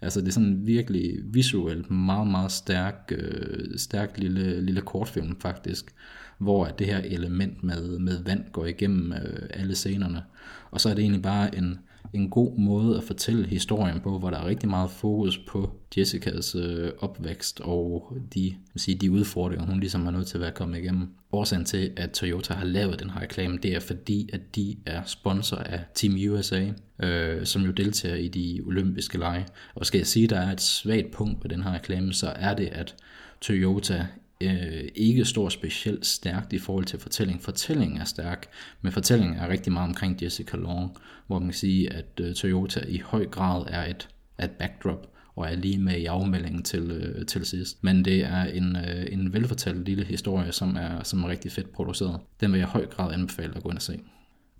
Altså 0.00 0.20
det 0.20 0.28
er 0.28 0.32
sådan 0.32 0.66
virkelig 0.66 1.18
visuelt 1.24 1.90
meget, 1.90 2.26
meget 2.26 2.52
stærk, 2.52 3.12
øh, 3.12 3.78
stærk 3.78 4.18
lille, 4.18 4.60
lille 4.60 4.80
kortfilm 4.80 5.40
faktisk, 5.40 5.94
hvor 6.38 6.64
at 6.64 6.78
det 6.78 6.86
her 6.86 6.98
element 6.98 7.64
med, 7.64 7.98
med 7.98 8.22
vand 8.24 8.44
går 8.52 8.66
igennem 8.66 9.12
øh, 9.12 9.48
alle 9.50 9.74
scenerne. 9.74 10.22
Og 10.70 10.80
så 10.80 10.88
er 10.88 10.94
det 10.94 11.02
egentlig 11.02 11.22
bare 11.22 11.56
en, 11.56 11.78
en 12.12 12.30
god 12.30 12.58
måde 12.58 12.96
at 12.96 13.04
fortælle 13.04 13.46
historien 13.46 14.00
på, 14.00 14.18
hvor 14.18 14.30
der 14.30 14.38
er 14.38 14.46
rigtig 14.46 14.68
meget 14.68 14.90
fokus 14.90 15.38
på 15.38 15.70
Jessicas 15.96 16.54
øh, 16.54 16.90
opvækst 16.98 17.60
og 17.60 18.12
de, 18.34 18.54
sige, 18.76 18.98
de 18.98 19.10
udfordringer, 19.10 19.66
hun 19.66 19.80
ligesom 19.80 20.06
er 20.06 20.10
nødt 20.10 20.26
til 20.26 20.36
at 20.36 20.40
være 20.40 20.52
kommet 20.52 20.78
igennem. 20.78 21.08
Årsagen 21.32 21.64
til, 21.64 21.92
at 21.96 22.10
Toyota 22.10 22.54
har 22.54 22.64
lavet 22.64 23.00
den 23.00 23.10
her 23.10 23.20
reklame, 23.20 23.58
det 23.62 23.74
er 23.74 23.80
fordi, 23.80 24.30
at 24.32 24.56
de 24.56 24.76
er 24.86 25.02
sponsor 25.06 25.56
af 25.56 25.80
Team 25.94 26.14
USA, 26.30 26.66
øh, 27.02 27.46
som 27.46 27.62
jo 27.62 27.70
deltager 27.70 28.16
i 28.16 28.28
de 28.28 28.60
olympiske 28.66 29.18
lege. 29.18 29.46
Og 29.74 29.86
skal 29.86 29.98
jeg 29.98 30.06
sige, 30.06 30.24
at 30.24 30.30
der 30.30 30.40
er 30.40 30.52
et 30.52 30.60
svagt 30.60 31.10
punkt 31.10 31.40
på 31.40 31.48
den 31.48 31.62
her 31.62 31.74
reklame, 31.74 32.12
så 32.12 32.32
er 32.36 32.54
det, 32.54 32.66
at 32.66 32.94
Toyota 33.40 34.06
øh, 34.40 34.88
ikke 34.94 35.24
står 35.24 35.48
specielt 35.48 36.06
stærkt 36.06 36.52
i 36.52 36.58
forhold 36.58 36.84
til 36.84 36.98
fortælling. 36.98 37.42
Fortællingen 37.42 38.00
er 38.00 38.04
stærk, 38.04 38.48
men 38.82 38.92
fortællingen 38.92 39.36
er 39.36 39.48
rigtig 39.48 39.72
meget 39.72 39.88
omkring 39.88 40.22
Jessica 40.22 40.56
Long, 40.56 40.96
hvor 41.26 41.38
man 41.38 41.48
kan 41.48 41.54
sige, 41.54 41.92
at 41.92 42.20
øh, 42.20 42.34
Toyota 42.34 42.80
i 42.88 42.98
høj 42.98 43.26
grad 43.26 43.64
er 43.68 43.90
et, 43.90 44.08
et 44.42 44.50
backdrop 44.50 45.12
og 45.36 45.50
er 45.50 45.56
lige 45.56 45.78
med 45.78 45.96
i 45.96 46.06
afmeldingen 46.06 46.62
til, 46.62 46.90
øh, 46.90 47.26
til 47.26 47.46
sidst. 47.46 47.84
Men 47.84 48.04
det 48.04 48.24
er 48.24 48.44
en, 48.44 48.76
øh, 48.76 49.06
en 49.12 49.32
velfortalt 49.32 49.84
lille 49.84 50.04
historie, 50.04 50.52
som 50.52 50.76
er, 50.76 51.02
som 51.02 51.24
er 51.24 51.28
rigtig 51.28 51.52
fedt 51.52 51.72
produceret. 51.72 52.20
Den 52.40 52.52
vil 52.52 52.58
jeg 52.58 52.68
i 52.68 52.70
høj 52.70 52.86
grad 52.86 53.12
anbefale 53.12 53.56
at 53.56 53.62
gå 53.62 53.68
ind 53.68 53.78
og 53.78 53.82
se. 53.82 54.00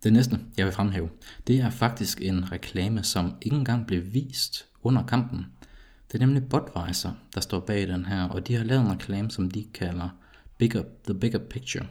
Det 0.02 0.12
næste, 0.12 0.38
jeg 0.56 0.66
vil 0.66 0.74
fremhæve, 0.74 1.08
det 1.46 1.60
er 1.60 1.70
faktisk 1.70 2.22
en 2.22 2.52
reklame, 2.52 3.02
som 3.02 3.34
ikke 3.42 3.56
engang 3.56 3.86
blev 3.86 4.02
vist 4.12 4.66
under 4.82 5.02
kampen. 5.06 5.46
Det 6.12 6.22
er 6.22 6.26
nemlig 6.26 6.48
Budweiser, 6.48 7.12
der 7.34 7.40
står 7.40 7.60
bag 7.60 7.88
den 7.88 8.04
her, 8.04 8.22
og 8.22 8.48
de 8.48 8.54
har 8.54 8.64
lavet 8.64 8.82
en 8.82 8.92
reklame, 8.92 9.30
som 9.30 9.50
de 9.50 9.64
kalder 9.74 10.08
Bigger, 10.58 10.82
The 11.04 11.14
Bigger 11.14 11.38
Picture. 11.38 11.86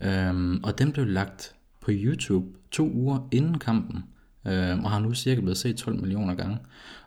Øhm, 0.00 0.60
og 0.64 0.78
den 0.78 0.92
blev 0.92 1.06
lagt 1.06 1.54
på 1.80 1.90
YouTube 1.94 2.46
to 2.70 2.90
uger 2.92 3.28
inden 3.32 3.58
kampen, 3.58 4.04
um, 4.44 4.84
og 4.84 4.90
har 4.90 4.98
nu 4.98 5.14
cirka 5.14 5.40
blevet 5.40 5.56
set 5.56 5.76
12 5.76 6.00
millioner 6.00 6.34
gange. 6.34 6.58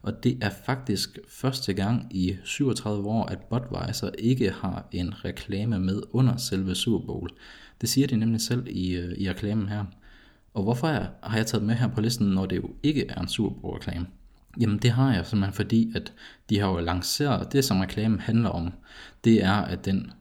Og 0.02 0.24
det 0.24 0.38
er 0.42 0.50
faktisk 0.66 1.20
første 1.30 1.74
gang 1.74 2.08
i 2.16 2.38
37 2.44 3.08
år, 3.08 3.26
at 3.26 3.40
Budweiser 3.40 4.10
ikke 4.18 4.52
har 4.52 4.88
en 4.92 5.26
reklame 5.26 5.80
med 5.80 6.02
under 6.12 6.38
selve 6.38 6.76
Super 6.76 7.06
Bowl. 7.06 7.30
Det 7.82 7.90
siger 7.90 8.08
de 8.08 8.16
nemlig 8.16 8.42
selv 8.42 8.68
i, 8.68 8.96
øh, 8.96 9.18
i 9.18 9.30
reklamen 9.30 9.70
her. 9.70 9.86
Og 10.54 10.64
hvorfor 10.64 10.88
har 11.24 11.38
jeg 11.38 11.46
taget 11.46 11.66
med 11.66 11.76
her 11.76 11.88
på 11.88 12.02
listen, 12.02 12.28
når 12.28 12.46
det 12.46 12.56
jo 12.56 12.70
ikke 12.84 13.08
er 13.10 13.22
en 13.22 13.28
Super 13.28 13.62
Bowl 13.62 13.74
reklame? 13.74 14.06
Jamen 14.60 14.78
det 14.78 14.92
har 14.92 15.14
jeg 15.14 15.26
simpelthen 15.26 15.54
fordi, 15.54 15.92
at 15.96 16.14
de 16.50 16.60
har 16.60 16.70
jo 16.70 16.80
lanceret, 16.80 17.54
det 17.54 17.66
som 17.66 17.80
reklamen 17.80 18.20
handler 18.20 18.50
om, 18.50 18.74
det 19.24 19.44
er, 19.44 19.54
at 19.54 19.86
den 19.86 20.12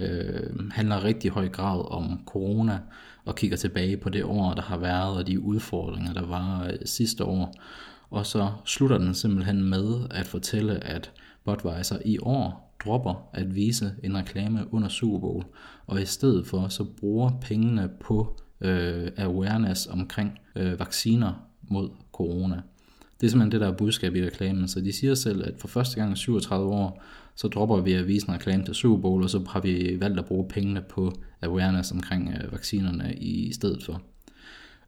øh, 0.00 0.70
handler 0.70 1.04
rigtig 1.04 1.30
høj 1.30 1.48
grad 1.48 1.92
om 1.92 2.22
corona, 2.26 2.78
og 3.24 3.34
kigger 3.34 3.56
tilbage 3.56 3.96
på 3.96 4.08
det 4.08 4.24
år, 4.24 4.54
der 4.54 4.62
har 4.62 4.76
været, 4.76 5.16
og 5.16 5.26
de 5.26 5.40
udfordringer, 5.40 6.12
der 6.12 6.26
var 6.26 6.64
øh, 6.64 6.78
sidste 6.84 7.24
år. 7.24 7.54
Og 8.10 8.26
så 8.26 8.52
slutter 8.64 8.98
den 8.98 9.14
simpelthen 9.14 9.64
med 9.64 10.06
at 10.10 10.26
fortælle, 10.26 10.84
at 10.84 11.12
Budweiser 11.44 11.98
i 12.04 12.18
år 12.18 12.76
dropper 12.84 13.28
at 13.32 13.54
vise 13.54 13.94
en 14.02 14.16
reklame 14.16 14.74
under 14.74 14.88
Super 14.88 15.18
Bowl, 15.18 15.44
og 15.86 16.02
i 16.02 16.04
stedet 16.04 16.46
for 16.46 16.68
så 16.68 16.84
bruger 16.84 17.30
pengene 17.40 17.90
på 18.00 18.40
øh, 18.60 19.08
awareness 19.16 19.86
omkring 19.86 20.38
øh, 20.56 20.80
vacciner 20.80 21.32
mod 21.62 21.90
corona. 22.12 22.62
Det 23.20 23.26
er 23.26 23.30
simpelthen 23.30 23.52
det, 23.52 23.60
der 23.60 23.72
er 23.72 23.76
budskab 23.76 24.14
i 24.14 24.26
reklamen. 24.26 24.68
Så 24.68 24.80
de 24.80 24.92
siger 24.92 25.14
selv, 25.14 25.44
at 25.46 25.54
for 25.58 25.68
første 25.68 25.96
gang 25.96 26.12
i 26.12 26.16
37 26.16 26.68
år, 26.68 27.02
så 27.34 27.48
dropper 27.48 27.80
vi 27.80 27.92
at 27.92 28.08
vise 28.08 28.28
en 28.28 28.34
reklame 28.34 28.64
til 28.64 28.74
Super 28.74 29.02
Bowl, 29.02 29.22
og 29.22 29.30
så 29.30 29.44
har 29.48 29.60
vi 29.60 29.96
valgt 30.00 30.18
at 30.18 30.24
bruge 30.24 30.48
pengene 30.48 30.82
på 30.88 31.12
awareness 31.42 31.92
omkring 31.92 32.28
øh, 32.28 32.52
vaccinerne 32.52 33.14
i 33.14 33.52
stedet 33.52 33.82
for. 33.82 34.02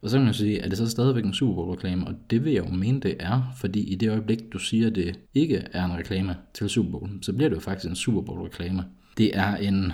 Og 0.01 0.09
så 0.09 0.17
kan 0.17 0.25
man 0.25 0.33
sige, 0.33 0.59
er 0.59 0.69
det 0.69 0.77
så 0.77 0.89
stadigvæk 0.89 1.25
en 1.25 1.33
Super 1.33 1.53
Bowl-reklame? 1.53 2.07
Og 2.07 2.13
det 2.29 2.45
vil 2.45 2.53
jeg 2.53 2.65
jo 2.65 2.75
mene, 2.75 2.99
det 2.99 3.15
er, 3.19 3.53
fordi 3.57 3.79
i 3.79 3.95
det 3.95 4.09
øjeblik, 4.09 4.39
du 4.53 4.59
siger, 4.59 4.87
at 4.87 4.95
det 4.95 5.19
ikke 5.33 5.67
er 5.71 5.85
en 5.85 5.97
reklame 5.97 6.35
til 6.53 6.69
Super 6.69 6.91
Bowl, 6.91 7.09
så 7.21 7.33
bliver 7.33 7.49
det 7.49 7.55
jo 7.55 7.61
faktisk 7.61 7.89
en 7.89 7.95
Super 7.95 8.21
Bowl-reklame. 8.21 8.83
Det 9.17 9.37
er 9.37 9.55
en 9.55 9.93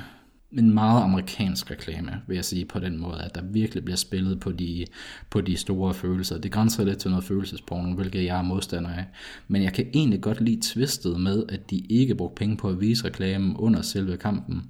en 0.57 0.73
meget 0.73 1.03
amerikansk 1.03 1.71
reklame, 1.71 2.21
vil 2.27 2.35
jeg 2.35 2.45
sige 2.45 2.65
på 2.65 2.79
den 2.79 2.97
måde, 2.97 3.21
at 3.21 3.35
der 3.35 3.41
virkelig 3.43 3.85
bliver 3.85 3.97
spillet 3.97 4.39
på 4.39 4.51
de, 4.51 4.85
på 5.29 5.41
de 5.41 5.57
store 5.57 5.93
følelser. 5.93 6.37
Det 6.37 6.51
grænser 6.51 6.83
lidt 6.83 6.99
til 6.99 7.09
noget 7.09 7.25
følelsesporno, 7.25 7.93
hvilket 7.95 8.23
jeg 8.25 8.37
er 8.37 8.41
modstander 8.41 8.89
af. 8.89 9.05
Men 9.47 9.63
jeg 9.63 9.73
kan 9.73 9.87
egentlig 9.93 10.21
godt 10.21 10.41
lide 10.41 10.61
twistet 10.61 11.19
med, 11.19 11.43
at 11.49 11.69
de 11.69 11.77
ikke 11.77 12.15
brugte 12.15 12.39
penge 12.39 12.57
på 12.57 12.69
at 12.69 12.81
vise 12.81 13.05
reklamen 13.05 13.57
under 13.57 13.81
selve 13.81 14.17
kampen, 14.17 14.61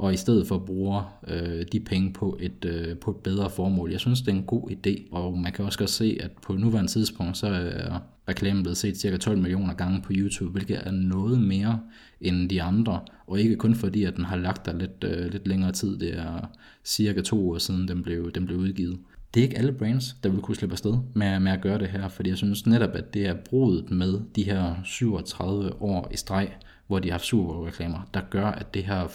og 0.00 0.14
i 0.14 0.16
stedet 0.16 0.46
for 0.46 0.58
bruger 0.58 1.18
øh, 1.28 1.64
de 1.72 1.80
penge 1.80 2.12
på 2.12 2.38
et, 2.40 2.64
øh, 2.64 2.96
på 2.96 3.10
et 3.10 3.16
bedre 3.16 3.50
formål. 3.50 3.90
Jeg 3.90 4.00
synes, 4.00 4.20
det 4.20 4.28
er 4.28 4.36
en 4.36 4.42
god 4.42 4.70
idé, 4.70 5.08
og 5.12 5.38
man 5.38 5.52
kan 5.52 5.64
også 5.64 5.78
godt 5.78 5.90
se, 5.90 6.18
at 6.20 6.30
på 6.42 6.52
nuværende 6.52 6.90
tidspunkt, 6.90 7.36
så 7.36 7.46
er 7.46 7.98
reklamen 8.28 8.62
blevet 8.62 8.76
set 8.76 8.96
cirka 8.96 9.16
12 9.16 9.38
millioner 9.38 9.74
gange 9.74 10.02
på 10.02 10.12
YouTube, 10.14 10.52
hvilket 10.52 10.78
er 10.86 10.90
noget 10.90 11.40
mere 11.40 11.80
end 12.20 12.48
de 12.50 12.62
andre, 12.62 13.00
og 13.26 13.40
ikke 13.40 13.56
kun 13.56 13.74
fordi, 13.74 14.04
at 14.04 14.16
den 14.16 14.24
har 14.24 14.36
lagt 14.36 14.66
der 14.66 14.78
lidt, 14.78 15.04
øh, 15.04 15.32
lidt 15.32 15.48
længere 15.48 15.72
tid, 15.72 15.98
det 15.98 16.18
er 16.18 16.50
cirka 16.84 17.20
to 17.20 17.50
år 17.50 17.58
siden, 17.58 17.88
den 17.88 18.02
blev, 18.02 18.32
den 18.32 18.46
blev 18.46 18.58
udgivet. 18.58 18.98
Det 19.34 19.40
er 19.40 19.44
ikke 19.44 19.58
alle 19.58 19.72
brands, 19.72 20.16
der 20.22 20.28
vil 20.28 20.40
kunne 20.40 20.56
slippe 20.56 20.74
afsted 20.74 20.98
med, 21.14 21.40
med 21.40 21.52
at 21.52 21.60
gøre 21.60 21.78
det 21.78 21.88
her, 21.88 22.08
fordi 22.08 22.30
jeg 22.30 22.36
synes 22.36 22.66
netop, 22.66 22.94
at 22.94 23.14
det 23.14 23.26
er 23.26 23.34
brudet 23.34 23.90
med 23.90 24.20
de 24.36 24.42
her 24.42 24.74
37 24.84 25.82
år 25.82 26.08
i 26.12 26.16
streg, 26.16 26.48
hvor 26.90 26.98
de 26.98 27.08
har 27.08 27.12
haft 27.12 27.24
superreklamer, 27.24 28.08
der 28.14 28.20
gør, 28.30 28.46
at 28.46 28.74
det 28.74 28.84
her 28.84 29.08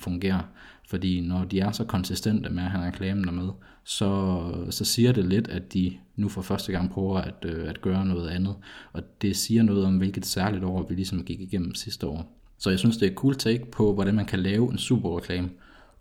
fungerer. 0.00 0.40
Fordi 0.88 1.20
når 1.20 1.44
de 1.44 1.60
er 1.60 1.70
så 1.70 1.84
konsistente 1.84 2.50
med 2.50 2.62
at 2.62 2.70
have 2.70 2.86
reklamen 2.86 3.34
med, 3.34 3.48
så, 3.84 4.42
så 4.70 4.84
siger 4.84 5.12
det 5.12 5.24
lidt, 5.24 5.48
at 5.48 5.72
de 5.72 5.92
nu 6.16 6.28
for 6.28 6.42
første 6.42 6.72
gang 6.72 6.90
prøver 6.90 7.18
at, 7.18 7.44
øh, 7.44 7.68
at 7.68 7.80
gøre 7.80 8.06
noget 8.06 8.28
andet. 8.28 8.54
Og 8.92 9.02
det 9.22 9.36
siger 9.36 9.62
noget 9.62 9.84
om, 9.84 9.96
hvilket 9.98 10.26
særligt 10.26 10.64
år 10.64 10.86
vi 10.88 10.94
ligesom 10.94 11.24
gik 11.24 11.40
igennem 11.40 11.74
sidste 11.74 12.06
år. 12.06 12.36
Så 12.58 12.70
jeg 12.70 12.78
synes, 12.78 12.96
det 12.96 13.06
er 13.06 13.10
et 13.10 13.16
cool 13.16 13.34
take 13.34 13.70
på, 13.70 13.94
hvordan 13.94 14.14
man 14.14 14.26
kan 14.26 14.38
lave 14.38 14.72
en 14.72 14.78
superreklame, 14.78 15.50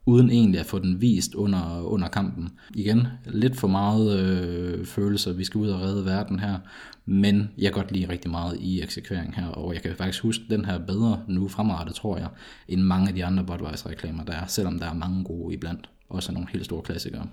uden 0.05 0.29
egentlig 0.29 0.59
at 0.59 0.65
få 0.65 0.79
den 0.79 1.01
vist 1.01 1.35
under, 1.35 1.81
under 1.81 2.07
kampen. 2.07 2.49
Igen, 2.75 3.07
lidt 3.25 3.57
for 3.57 3.67
meget 3.67 4.19
øh, 4.19 4.85
følelser, 4.85 5.33
vi 5.33 5.43
skal 5.43 5.59
ud 5.59 5.69
og 5.69 5.81
redde 5.81 6.05
verden 6.05 6.39
her, 6.39 6.59
men 7.05 7.49
jeg 7.57 7.73
kan 7.73 7.81
godt 7.81 7.91
lide 7.91 8.09
rigtig 8.09 8.31
meget 8.31 8.57
i 8.59 8.81
eksekvering 8.81 9.35
her, 9.35 9.47
og 9.47 9.73
jeg 9.73 9.81
kan 9.81 9.95
faktisk 9.95 10.23
huske 10.23 10.43
den 10.49 10.65
her 10.65 10.77
bedre 10.77 11.23
nu 11.27 11.47
fremadrettet, 11.47 11.95
tror 11.95 12.17
jeg, 12.17 12.27
end 12.67 12.81
mange 12.81 13.07
af 13.07 13.15
de 13.15 13.25
andre 13.25 13.43
Budweiser-reklamer, 13.43 14.23
der 14.23 14.33
er, 14.33 14.45
selvom 14.45 14.79
der 14.79 14.89
er 14.89 14.93
mange 14.93 15.23
gode 15.23 15.53
iblandt. 15.53 15.89
Også 16.09 16.31
nogle 16.31 16.47
helt 16.51 16.65
store 16.65 16.81
klassikere. 16.81 17.27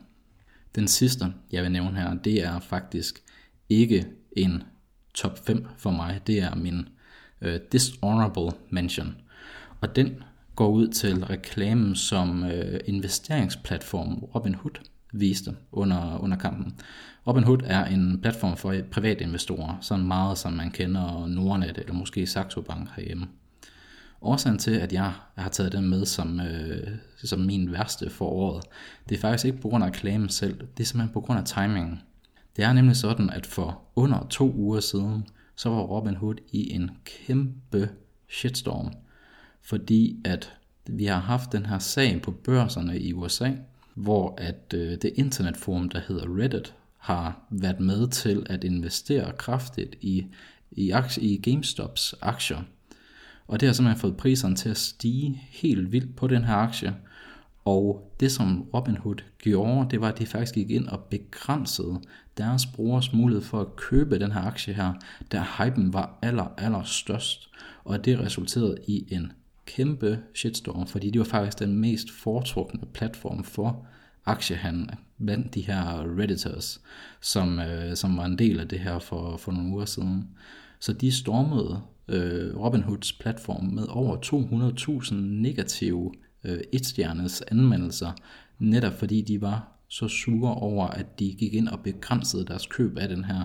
Den 0.75 0.88
sidste, 0.88 1.32
jeg 1.52 1.62
vil 1.62 1.73
nævne 1.73 1.96
her, 1.96 2.14
det 2.14 2.44
er 2.44 2.61
faktisk 2.61 3.23
ikke 3.68 4.06
en 4.37 4.62
top 5.14 5.46
5 5.46 5.66
for 5.76 5.90
mig. 5.90 6.20
Det 6.26 6.38
er 6.38 6.54
min 6.54 6.88
øh, 7.40 7.61
dishonorable 7.73 8.50
mention. 8.70 9.16
Og 9.80 9.96
den 9.96 10.23
går 10.56 10.68
ud 10.68 10.88
til 10.88 11.25
reklamen, 11.25 11.96
som 11.96 12.44
øh, 12.44 12.80
investeringsplatform 12.86 14.14
Robinhood 14.34 14.80
viste 15.12 15.56
under, 15.72 16.18
under 16.18 16.36
kampen. 16.36 16.75
Robinhood 17.26 17.58
er 17.64 17.84
en 17.84 18.20
platform 18.22 18.56
for 18.56 18.75
private 18.90 19.25
investorer, 19.25 19.78
sådan 19.80 20.06
meget 20.06 20.38
som 20.38 20.52
man 20.52 20.70
kender 20.70 21.26
Nordnet 21.26 21.78
eller 21.78 21.92
måske 21.92 22.26
Saxo 22.26 22.60
Bank 22.60 22.88
herhjemme. 22.96 23.26
Årsagen 24.22 24.58
til, 24.58 24.70
at 24.70 24.92
jeg 24.92 25.12
har 25.36 25.48
taget 25.48 25.72
den 25.72 25.90
med 25.90 26.06
som, 26.06 26.40
øh, 26.40 26.88
som 27.25 27.40
min 27.40 27.72
værste 27.72 28.10
for 28.10 28.26
året, 28.26 28.64
det 29.08 29.16
er 29.16 29.20
faktisk 29.20 29.44
ikke 29.44 29.60
på 29.60 29.68
grund 29.68 29.84
af 29.84 29.88
reklamen 29.88 30.28
selv, 30.28 30.58
det 30.76 30.82
er 30.82 30.86
simpelthen 30.86 31.12
på 31.12 31.20
grund 31.20 31.38
af 31.38 31.44
timingen. 31.44 32.00
Det 32.56 32.64
er 32.64 32.72
nemlig 32.72 32.96
sådan, 32.96 33.30
at 33.30 33.46
for 33.46 33.82
under 33.96 34.26
to 34.30 34.52
uger 34.52 34.80
siden, 34.80 35.26
så 35.56 35.68
var 35.68 35.80
Robinhood 35.80 36.34
i 36.52 36.72
en 36.72 36.90
kæmpe 37.04 37.88
shitstorm, 38.28 38.92
fordi 39.66 40.16
at 40.25 40.52
vi 40.87 41.04
har 41.04 41.20
haft 41.20 41.52
den 41.52 41.66
her 41.66 41.78
sag 41.78 42.23
på 42.23 42.30
børserne 42.30 42.99
i 42.99 43.12
USA, 43.12 43.50
hvor 43.94 44.35
at 44.38 44.75
øh, 44.75 44.90
det 44.90 45.12
internetforum, 45.14 45.88
der 45.88 46.00
hedder 46.08 46.38
Reddit, 46.38 46.75
har 46.99 47.46
været 47.50 47.80
med 47.80 48.08
til 48.08 48.46
at 48.50 48.64
investere 48.64 49.32
kraftigt 49.32 49.96
i, 50.00 50.26
i, 50.70 50.90
aktie, 50.90 51.23
i 51.23 51.37
GameStops 51.37 52.14
aktier. 52.20 52.62
Og 53.46 53.61
det 53.61 53.66
har 53.68 53.73
simpelthen 53.75 54.00
fået 54.00 54.16
priserne 54.16 54.56
til 54.56 54.68
at 54.68 54.76
stige 54.76 55.42
helt 55.50 55.92
vildt 55.92 56.16
på 56.16 56.26
den 56.26 56.44
her 56.44 56.54
aktie. 56.54 56.96
Og 57.64 58.12
det 58.20 58.32
som 58.32 58.62
Robinhood 58.75 59.16
gjorde, 59.38 59.90
det 59.90 60.00
var, 60.00 60.08
at 60.08 60.18
de 60.18 60.26
faktisk 60.26 60.54
gik 60.54 60.70
ind 60.70 60.87
og 60.87 61.00
begrænsede 61.00 62.00
deres 62.38 62.66
brugers 62.66 63.12
mulighed 63.12 63.42
for 63.42 63.61
at 63.61 63.76
købe 63.76 64.18
den 64.18 64.32
her 64.32 64.40
aktie 64.40 64.75
her, 64.75 64.92
da 65.32 65.44
hypen 65.58 65.92
var 65.92 66.18
aller, 66.23 66.54
aller 66.58 66.82
størst. 66.82 67.50
Og 67.85 68.04
det 68.04 68.20
resulterede 68.20 68.76
i 68.88 69.14
en 69.14 69.32
kæmpe 69.66 70.18
shitstorm, 70.35 70.87
fordi 70.87 71.11
det 71.11 71.18
var 71.18 71.25
faktisk 71.25 71.58
den 71.58 71.76
mest 71.76 72.11
foretrukne 72.11 72.80
platform 72.94 73.44
for 73.44 73.87
aktiehandel 74.26 74.90
blandt 75.25 75.54
de 75.54 75.61
her 75.61 76.18
redditors, 76.18 76.80
som, 77.20 77.58
øh, 77.58 77.96
som 77.96 78.16
var 78.16 78.25
en 78.25 78.38
del 78.38 78.61
af 78.61 78.68
det 78.68 78.78
her 78.78 78.99
for, 78.99 79.37
for 79.37 79.52
nogle 79.52 79.70
uger 79.70 79.85
siden. 79.85 80.28
Så 80.80 80.92
de 80.92 81.12
stormede 81.12 81.80
øh, 82.08 82.56
Robinhoods 82.56 83.12
platform 83.12 83.64
med 83.64 83.87
over 83.88 84.16
200.000 84.16 85.14
negative 85.14 86.12
øh, 86.44 86.58
etstjernes 86.73 87.42
anmeldelser, 87.42 88.12
netop 88.58 88.92
fordi 88.92 89.23
de 89.23 89.40
var 89.40 89.73
så 89.88 90.08
sure 90.08 90.54
over, 90.54 90.87
at 90.87 91.18
de 91.18 91.35
gik 91.38 91.54
ind 91.54 91.68
og 91.68 91.80
begrænsede 91.80 92.46
deres 92.46 92.66
køb 92.66 92.99
af 92.99 93.08
den 93.08 93.25
her. 93.25 93.44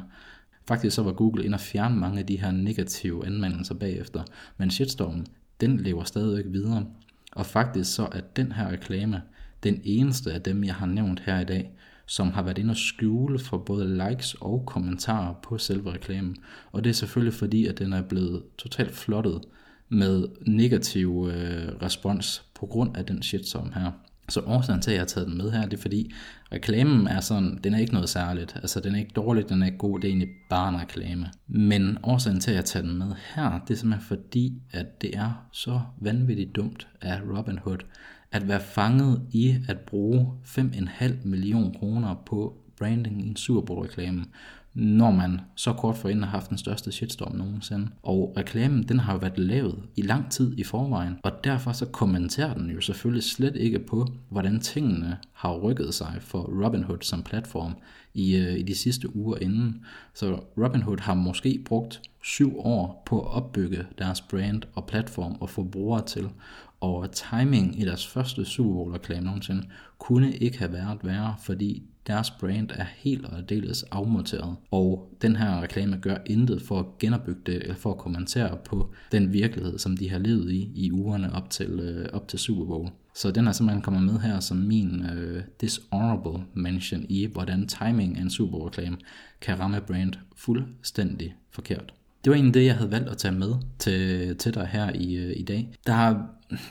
Faktisk 0.68 0.96
så 0.96 1.04
var 1.04 1.12
Google 1.12 1.46
ind 1.46 1.54
og 1.54 1.60
fjerne 1.60 1.96
mange 1.96 2.20
af 2.20 2.26
de 2.26 2.40
her 2.40 2.52
negative 2.52 3.26
anmeldelser 3.26 3.76
bagefter, 3.76 4.24
men 4.58 4.72
shitstormen, 4.72 5.28
den 5.62 5.78
lever 5.78 6.04
stadigvæk 6.04 6.46
videre. 6.48 6.86
Og 7.32 7.46
faktisk 7.46 7.96
så 7.96 8.08
er 8.12 8.22
den 8.36 8.52
her 8.52 8.70
reklame 8.70 9.22
den 9.64 9.82
eneste 9.84 10.34
af 10.34 10.42
dem, 10.42 10.64
jeg 10.64 10.76
har 10.76 10.86
nævnt 10.86 11.20
her 11.20 11.40
i 11.40 11.46
dag, 11.46 11.72
som 12.06 12.32
har 12.32 12.44
været 12.44 12.58
inde 12.58 12.72
og 12.72 12.78
skjule 12.78 13.40
for 13.40 13.58
både 13.58 14.10
likes 14.10 14.34
og 14.34 14.64
kommentarer 14.66 15.34
på 15.44 15.58
selve 15.58 15.94
reklamen. 15.94 16.38
Og 16.72 16.84
det 16.84 16.90
er 16.90 16.94
selvfølgelig 16.94 17.34
fordi, 17.34 17.66
at 17.66 17.80
den 17.80 17.94
er 17.94 18.02
blevet 18.02 18.44
totalt 18.58 18.92
flottet 18.92 19.42
med 19.90 20.28
negativ 20.48 21.30
øh, 21.32 21.68
respons 21.82 22.44
på 22.56 22.66
grund 22.66 22.98
af 22.98 23.06
den 23.06 23.22
shitstorm 23.22 23.72
her. 23.74 23.92
Så 24.32 24.40
årsagen 24.40 24.82
til, 24.82 24.92
at 24.92 24.96
jeg 24.96 25.02
har 25.02 25.08
taget 25.08 25.28
den 25.28 25.38
med 25.38 25.52
her, 25.52 25.66
det 25.66 25.78
er 25.78 25.82
fordi, 25.82 26.14
reklamen 26.52 27.08
er 27.08 27.20
sådan, 27.20 27.60
den 27.64 27.74
er 27.74 27.78
ikke 27.78 27.94
noget 27.94 28.10
særligt. 28.10 28.56
Altså, 28.56 28.80
den 28.80 28.96
er 28.96 29.00
ikke 29.00 29.12
dårlig, 29.16 29.50
den 29.50 29.62
er 29.62 29.66
ikke 29.66 29.78
god, 29.78 30.00
det 30.00 30.08
er 30.08 30.12
egentlig 30.12 30.30
bare 30.50 30.70
en 30.70 30.82
reklame. 30.82 31.28
Men 31.48 31.98
årsagen 32.04 32.40
til, 32.40 32.52
at 32.52 32.58
jeg 32.58 32.66
tager 32.66 32.86
den 32.86 32.98
med 32.98 33.14
her, 33.36 33.60
det 33.68 33.74
er 33.74 33.78
simpelthen 33.78 34.08
fordi, 34.08 34.62
at 34.72 35.02
det 35.02 35.18
er 35.18 35.48
så 35.52 35.82
vanvittigt 36.02 36.56
dumt 36.56 36.88
af 37.02 37.22
Robinhood, 37.38 37.78
at 38.32 38.48
være 38.48 38.62
fanget 38.62 39.22
i 39.32 39.58
at 39.68 39.80
bruge 39.80 40.28
5,5 40.46 41.14
millioner 41.24 41.80
kroner 41.80 42.16
på 42.26 42.58
branding 42.80 43.26
i 43.26 43.28
en 43.30 43.36
Super 43.36 43.62
Bowl 43.62 43.88
reklame, 43.88 44.26
når 44.74 45.12
man 45.12 45.42
så 45.56 45.74
kort 45.74 45.98
forinden 45.98 46.24
har 46.24 46.32
haft 46.32 46.50
den 46.50 46.58
største 46.58 46.92
shitstorm 46.92 47.36
nogensinde. 47.36 47.88
Og 48.04 48.34
reklamen, 48.38 48.84
den 48.84 49.00
har 49.00 49.14
jo 49.14 49.20
været 49.20 49.38
lavet 49.38 49.84
i 49.96 50.02
lang 50.02 50.32
tid 50.32 50.58
i 50.58 50.64
forvejen, 50.64 51.18
og 51.24 51.32
derfor 51.44 51.72
så 51.72 51.86
kommenterer 51.86 52.54
den 52.54 52.70
jo 52.70 52.82
selvfølgelig 52.82 53.24
slet 53.24 53.56
ikke 53.56 53.80
på, 53.80 54.08
hvordan 54.30 54.60
tingene 54.60 55.18
har 55.34 55.58
rykket 55.58 55.94
sig 55.94 56.18
for 56.20 56.66
Robinhood 56.66 56.98
som 57.02 57.24
platform 57.24 57.76
i, 58.14 58.36
øh, 58.36 58.60
i 58.60 58.64
de 58.64 58.76
sidste 58.76 59.16
uger 59.16 59.38
inden. 59.38 59.86
Så 60.14 60.40
Robinhood 60.58 61.00
har 61.00 61.14
måske 61.14 61.62
brugt 61.66 62.02
syv 62.24 62.60
år 62.60 63.04
på 63.06 63.22
at 63.22 63.32
opbygge 63.32 63.86
deres 63.98 64.22
brand 64.22 64.62
og 64.74 64.86
platform 64.86 65.36
og 65.40 65.50
få 65.50 65.64
brugere 65.64 66.06
til, 66.06 66.30
og 66.80 67.12
timing 67.12 67.80
i 67.82 67.86
deres 67.86 68.08
første 68.08 68.46
Super 68.46 68.74
Bowl 68.74 68.92
reklame 68.92 69.26
nogensinde 69.26 69.68
kunne 70.00 70.36
ikke 70.36 70.60
have 70.60 70.74
været 70.74 71.00
værre, 71.04 71.36
fordi 71.44 71.84
deres 72.08 72.32
brand 72.32 72.70
er 72.74 72.86
helt 72.98 73.26
og 73.26 73.38
aldeles 73.38 73.84
afmonteret, 73.84 74.56
og 74.72 75.18
den 75.22 75.36
her 75.36 75.62
reklame 75.62 75.98
gør 75.98 76.18
intet 76.26 76.62
for 76.62 76.80
at 76.80 76.86
genopbygge 77.00 77.42
det, 77.46 77.56
eller 77.56 77.76
for 77.76 77.92
at 77.92 77.98
kommentere 77.98 78.58
på 78.66 78.94
den 79.12 79.34
virkelighed, 79.34 79.80
som 79.80 79.98
de 79.98 80.10
har 80.10 80.20
levet 80.20 80.52
i 80.52 80.72
i 80.76 80.92
ugerne 80.92 81.34
op 81.34 81.50
til, 81.50 81.80
øh, 81.80 82.10
op 82.14 82.28
til 82.28 82.40
Super 82.40 82.66
Bowl. 82.66 82.90
Så 83.16 83.32
den 83.32 83.48
er 83.48 83.52
simpelthen 83.52 83.82
kommet 83.82 84.04
med 84.04 84.20
her 84.20 84.40
som 84.40 84.58
min 84.58 85.06
øh, 85.06 85.44
dishonorable 85.62 86.44
mention 86.54 87.06
i, 87.10 87.26
hvordan 87.26 87.68
timing 87.68 88.18
af 88.18 88.22
en 88.22 88.30
Super 88.30 88.52
Bowl 88.52 88.66
reklame 88.66 88.98
kan 89.42 89.60
ramme 89.60 89.82
brand 89.82 90.14
fuldstændig 90.36 91.36
forkert. 91.52 91.94
Det 92.24 92.32
var 92.32 92.36
egentlig 92.36 92.54
det, 92.54 92.66
jeg 92.66 92.76
havde 92.76 92.92
valgt 92.92 93.10
at 93.10 93.18
tage 93.18 93.34
med 93.34 93.54
til, 93.80 94.38
til 94.38 94.54
dig 94.54 94.68
her 94.68 94.92
i, 94.96 95.16
øh, 95.16 95.34
i 95.38 95.44
dag. 95.44 95.70
Der 95.88 96.16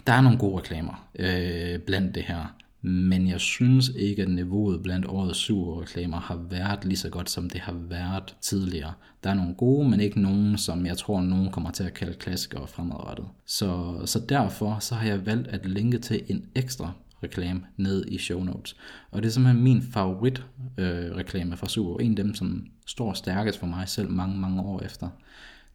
der 0.07 0.13
er 0.13 0.21
nogle 0.21 0.39
gode 0.39 0.59
reklamer 0.59 1.09
øh, 1.19 1.79
blandt 1.79 2.15
det 2.15 2.23
her. 2.23 2.55
Men 2.83 3.29
jeg 3.29 3.41
synes 3.41 3.89
ikke, 3.97 4.23
at 4.23 4.29
niveauet 4.29 4.83
blandt 4.83 5.07
årets 5.07 5.39
super 5.39 5.83
reklamer 5.83 6.21
har 6.21 6.37
været 6.51 6.85
lige 6.85 6.97
så 6.97 7.09
godt, 7.09 7.31
som 7.31 7.51
det 7.51 7.61
har 7.61 7.73
været 7.73 8.37
tidligere. 8.41 8.93
Der 9.25 9.31
er 9.31 9.35
nogle 9.35 9.55
gode, 9.55 9.89
men 9.89 10.01
ikke 10.01 10.21
nogen, 10.21 10.59
som 10.59 10.87
jeg 10.87 10.97
tror, 10.97 11.21
nogen 11.21 11.51
kommer 11.51 11.71
til 11.71 11.85
at 11.85 11.95
kalde 11.95 12.15
klassikere 12.15 12.67
fremadrettet. 12.67 13.27
Så, 13.47 14.01
så 14.05 14.21
derfor 14.29 14.79
så 14.81 14.95
har 14.95 15.07
jeg 15.07 15.27
valgt 15.27 15.49
at 15.49 15.67
linke 15.67 15.99
til 15.99 16.23
en 16.29 16.45
ekstra 16.55 16.93
reklame 17.23 17.61
ned 17.77 18.07
i 18.09 18.19
show 18.19 18.45
notes. 18.45 18.77
Og 19.11 19.23
det 19.23 19.29
er 19.29 19.33
simpelthen 19.33 19.65
min 19.65 19.83
favorit 19.83 20.45
øh, 20.79 21.17
reklame 21.17 21.57
fra 21.57 21.69
Super. 21.69 22.05
En 22.05 22.19
af 22.19 22.25
dem, 22.25 22.35
som 22.35 22.67
står 22.87 23.13
stærkest 23.13 23.59
for 23.59 23.67
mig 23.67 23.89
selv 23.89 24.11
mange, 24.11 24.37
mange 24.37 24.63
år 24.63 24.81
efter. 24.81 25.09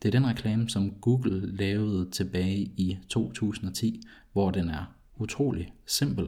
Det 0.02 0.08
er 0.08 0.20
den 0.20 0.28
reklame, 0.28 0.70
som 0.70 0.92
Google 0.92 1.56
lavede 1.56 2.10
tilbage 2.12 2.58
i 2.58 2.98
2010, 3.10 4.02
hvor 4.34 4.52
den 4.52 4.70
er 4.70 4.96
utrolig 5.18 5.74
simpel 5.86 6.26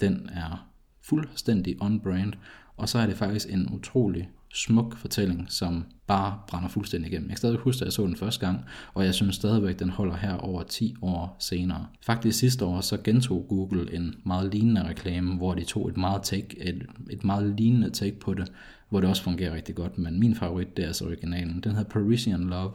den 0.00 0.30
er 0.32 0.68
fuldstændig 1.02 1.82
on-brand, 1.82 2.32
og 2.76 2.88
så 2.88 2.98
er 2.98 3.06
det 3.06 3.16
faktisk 3.16 3.48
en 3.50 3.68
utrolig 3.74 4.28
smuk 4.54 4.96
fortælling, 4.96 5.46
som 5.48 5.84
bare 6.06 6.38
brænder 6.48 6.68
fuldstændig 6.68 7.10
igennem. 7.10 7.28
Jeg 7.28 7.34
kan 7.34 7.38
stadig 7.38 7.58
huske, 7.58 7.80
at 7.80 7.84
jeg 7.84 7.92
så 7.92 8.06
den 8.06 8.16
første 8.16 8.46
gang, 8.46 8.64
og 8.94 9.04
jeg 9.04 9.14
synes 9.14 9.36
stadigvæk, 9.36 9.74
at 9.74 9.80
den 9.80 9.90
holder 9.90 10.16
her 10.16 10.34
over 10.34 10.62
10 10.62 10.94
år 11.02 11.36
senere. 11.38 11.86
Faktisk 12.06 12.38
sidste 12.38 12.64
år, 12.64 12.80
så 12.80 12.96
gentog 13.04 13.46
Google 13.48 13.94
en 13.94 14.14
meget 14.24 14.54
lignende 14.54 14.88
reklame, 14.88 15.36
hvor 15.36 15.54
de 15.54 15.64
tog 15.64 15.88
et 15.88 15.96
meget, 15.96 16.22
take, 16.22 16.62
et, 16.68 16.86
et 17.10 17.24
meget 17.24 17.54
lignende 17.56 17.90
take 17.90 18.18
på 18.20 18.34
det, 18.34 18.52
hvor 18.88 19.00
det 19.00 19.08
også 19.08 19.22
fungerer 19.22 19.54
rigtig 19.54 19.74
godt, 19.74 19.98
men 19.98 20.20
min 20.20 20.34
favorit, 20.34 20.76
det 20.76 20.82
er 20.82 20.86
altså 20.86 21.04
originalen. 21.04 21.60
Den 21.60 21.72
hedder 21.72 21.90
Parisian 21.90 22.44
Love, 22.44 22.72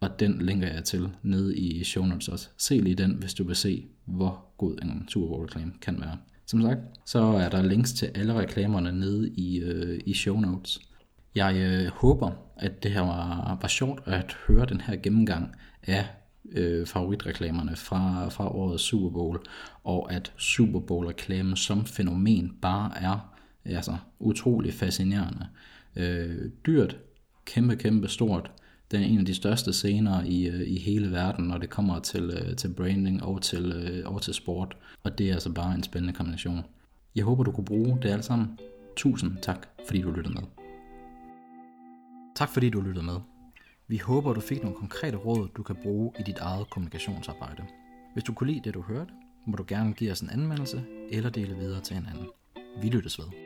og 0.00 0.20
den 0.20 0.42
linker 0.42 0.68
jeg 0.68 0.84
til 0.84 1.08
nede 1.22 1.56
i 1.56 1.84
show 1.84 2.04
notes 2.04 2.28
også. 2.28 2.48
Se 2.58 2.78
lige 2.78 2.94
den, 2.94 3.10
hvis 3.10 3.34
du 3.34 3.44
vil 3.44 3.56
se, 3.56 3.86
hvor 4.04 4.44
god 4.58 4.78
en 4.82 5.04
Super 5.08 5.28
Bowl 5.28 5.42
reklame 5.46 5.72
kan 5.80 6.00
være. 6.00 6.16
Som 6.46 6.62
sagt, 6.62 6.78
så 7.04 7.18
er 7.18 7.48
der 7.48 7.62
links 7.62 7.92
til 7.92 8.10
alle 8.14 8.34
reklamerne 8.34 8.92
nede 8.92 9.30
i, 9.30 9.58
øh, 9.58 10.00
i 10.06 10.14
show 10.14 10.40
notes. 10.40 10.80
Jeg 11.34 11.56
øh, 11.56 11.86
håber, 11.92 12.30
at 12.56 12.82
det 12.82 12.90
her 12.90 13.00
var, 13.00 13.58
var 13.60 13.68
sjovt 13.68 14.02
at 14.06 14.36
høre 14.46 14.66
den 14.66 14.80
her 14.80 14.96
gennemgang 14.96 15.56
af 15.82 16.06
øh, 16.52 16.86
favoritreklamerne 16.86 17.76
fra, 17.76 18.28
fra 18.28 18.54
årets 18.54 18.82
Super 18.82 19.10
Bowl, 19.10 19.38
og 19.84 20.12
at 20.12 20.32
Super 20.36 20.80
Bowl-reklamen 20.80 21.56
som 21.56 21.86
fænomen 21.86 22.56
bare 22.62 22.92
er 22.96 23.36
altså, 23.64 23.96
utrolig 24.18 24.74
fascinerende. 24.74 25.46
Øh, 25.96 26.50
dyrt, 26.66 26.96
kæmpe, 27.44 27.76
kæmpe 27.76 28.08
stort, 28.08 28.50
den 28.90 29.02
er 29.02 29.06
en 29.06 29.18
af 29.18 29.24
de 29.24 29.34
største 29.34 29.72
scener 29.72 30.24
i, 30.24 30.46
øh, 30.48 30.68
i 30.68 30.78
hele 30.78 31.10
verden, 31.10 31.44
når 31.44 31.58
det 31.58 31.70
kommer 31.70 32.00
til, 32.00 32.30
øh, 32.30 32.56
til 32.56 32.68
branding 32.68 33.22
og 33.22 33.42
til, 33.42 33.72
øh, 33.72 34.14
og 34.14 34.22
til 34.22 34.34
sport. 34.34 34.76
Og 35.02 35.18
det 35.18 35.28
er 35.28 35.32
altså 35.32 35.52
bare 35.52 35.74
en 35.74 35.82
spændende 35.82 36.14
kombination. 36.14 36.62
Jeg 37.16 37.24
håber, 37.24 37.44
du 37.44 37.52
kunne 37.52 37.64
bruge 37.64 37.98
det 38.02 38.08
alt 38.08 38.24
sammen. 38.24 38.58
Tusind 38.96 39.36
tak, 39.42 39.66
fordi 39.86 40.00
du 40.00 40.10
lyttede 40.10 40.34
med. 40.34 40.42
Tak 42.36 42.48
fordi 42.48 42.70
du 42.70 42.80
lyttede 42.80 43.06
med. 43.06 43.16
Vi 43.88 43.96
håber, 43.96 44.32
du 44.32 44.40
fik 44.40 44.62
nogle 44.62 44.76
konkrete 44.76 45.16
råd, 45.16 45.48
du 45.56 45.62
kan 45.62 45.76
bruge 45.82 46.12
i 46.20 46.22
dit 46.22 46.38
eget 46.38 46.70
kommunikationsarbejde. 46.70 47.62
Hvis 48.12 48.24
du 48.24 48.32
kunne 48.32 48.52
lide 48.52 48.64
det, 48.64 48.74
du 48.74 48.82
hørte, 48.82 49.12
må 49.46 49.56
du 49.56 49.64
gerne 49.68 49.92
give 49.92 50.12
os 50.12 50.20
en 50.20 50.30
anmeldelse 50.30 50.84
eller 51.10 51.30
dele 51.30 51.56
videre 51.56 51.80
til 51.80 51.96
en 51.96 52.06
anden. 52.06 52.26
Vi 52.82 52.88
lyttes 52.88 53.18
ved. 53.18 53.45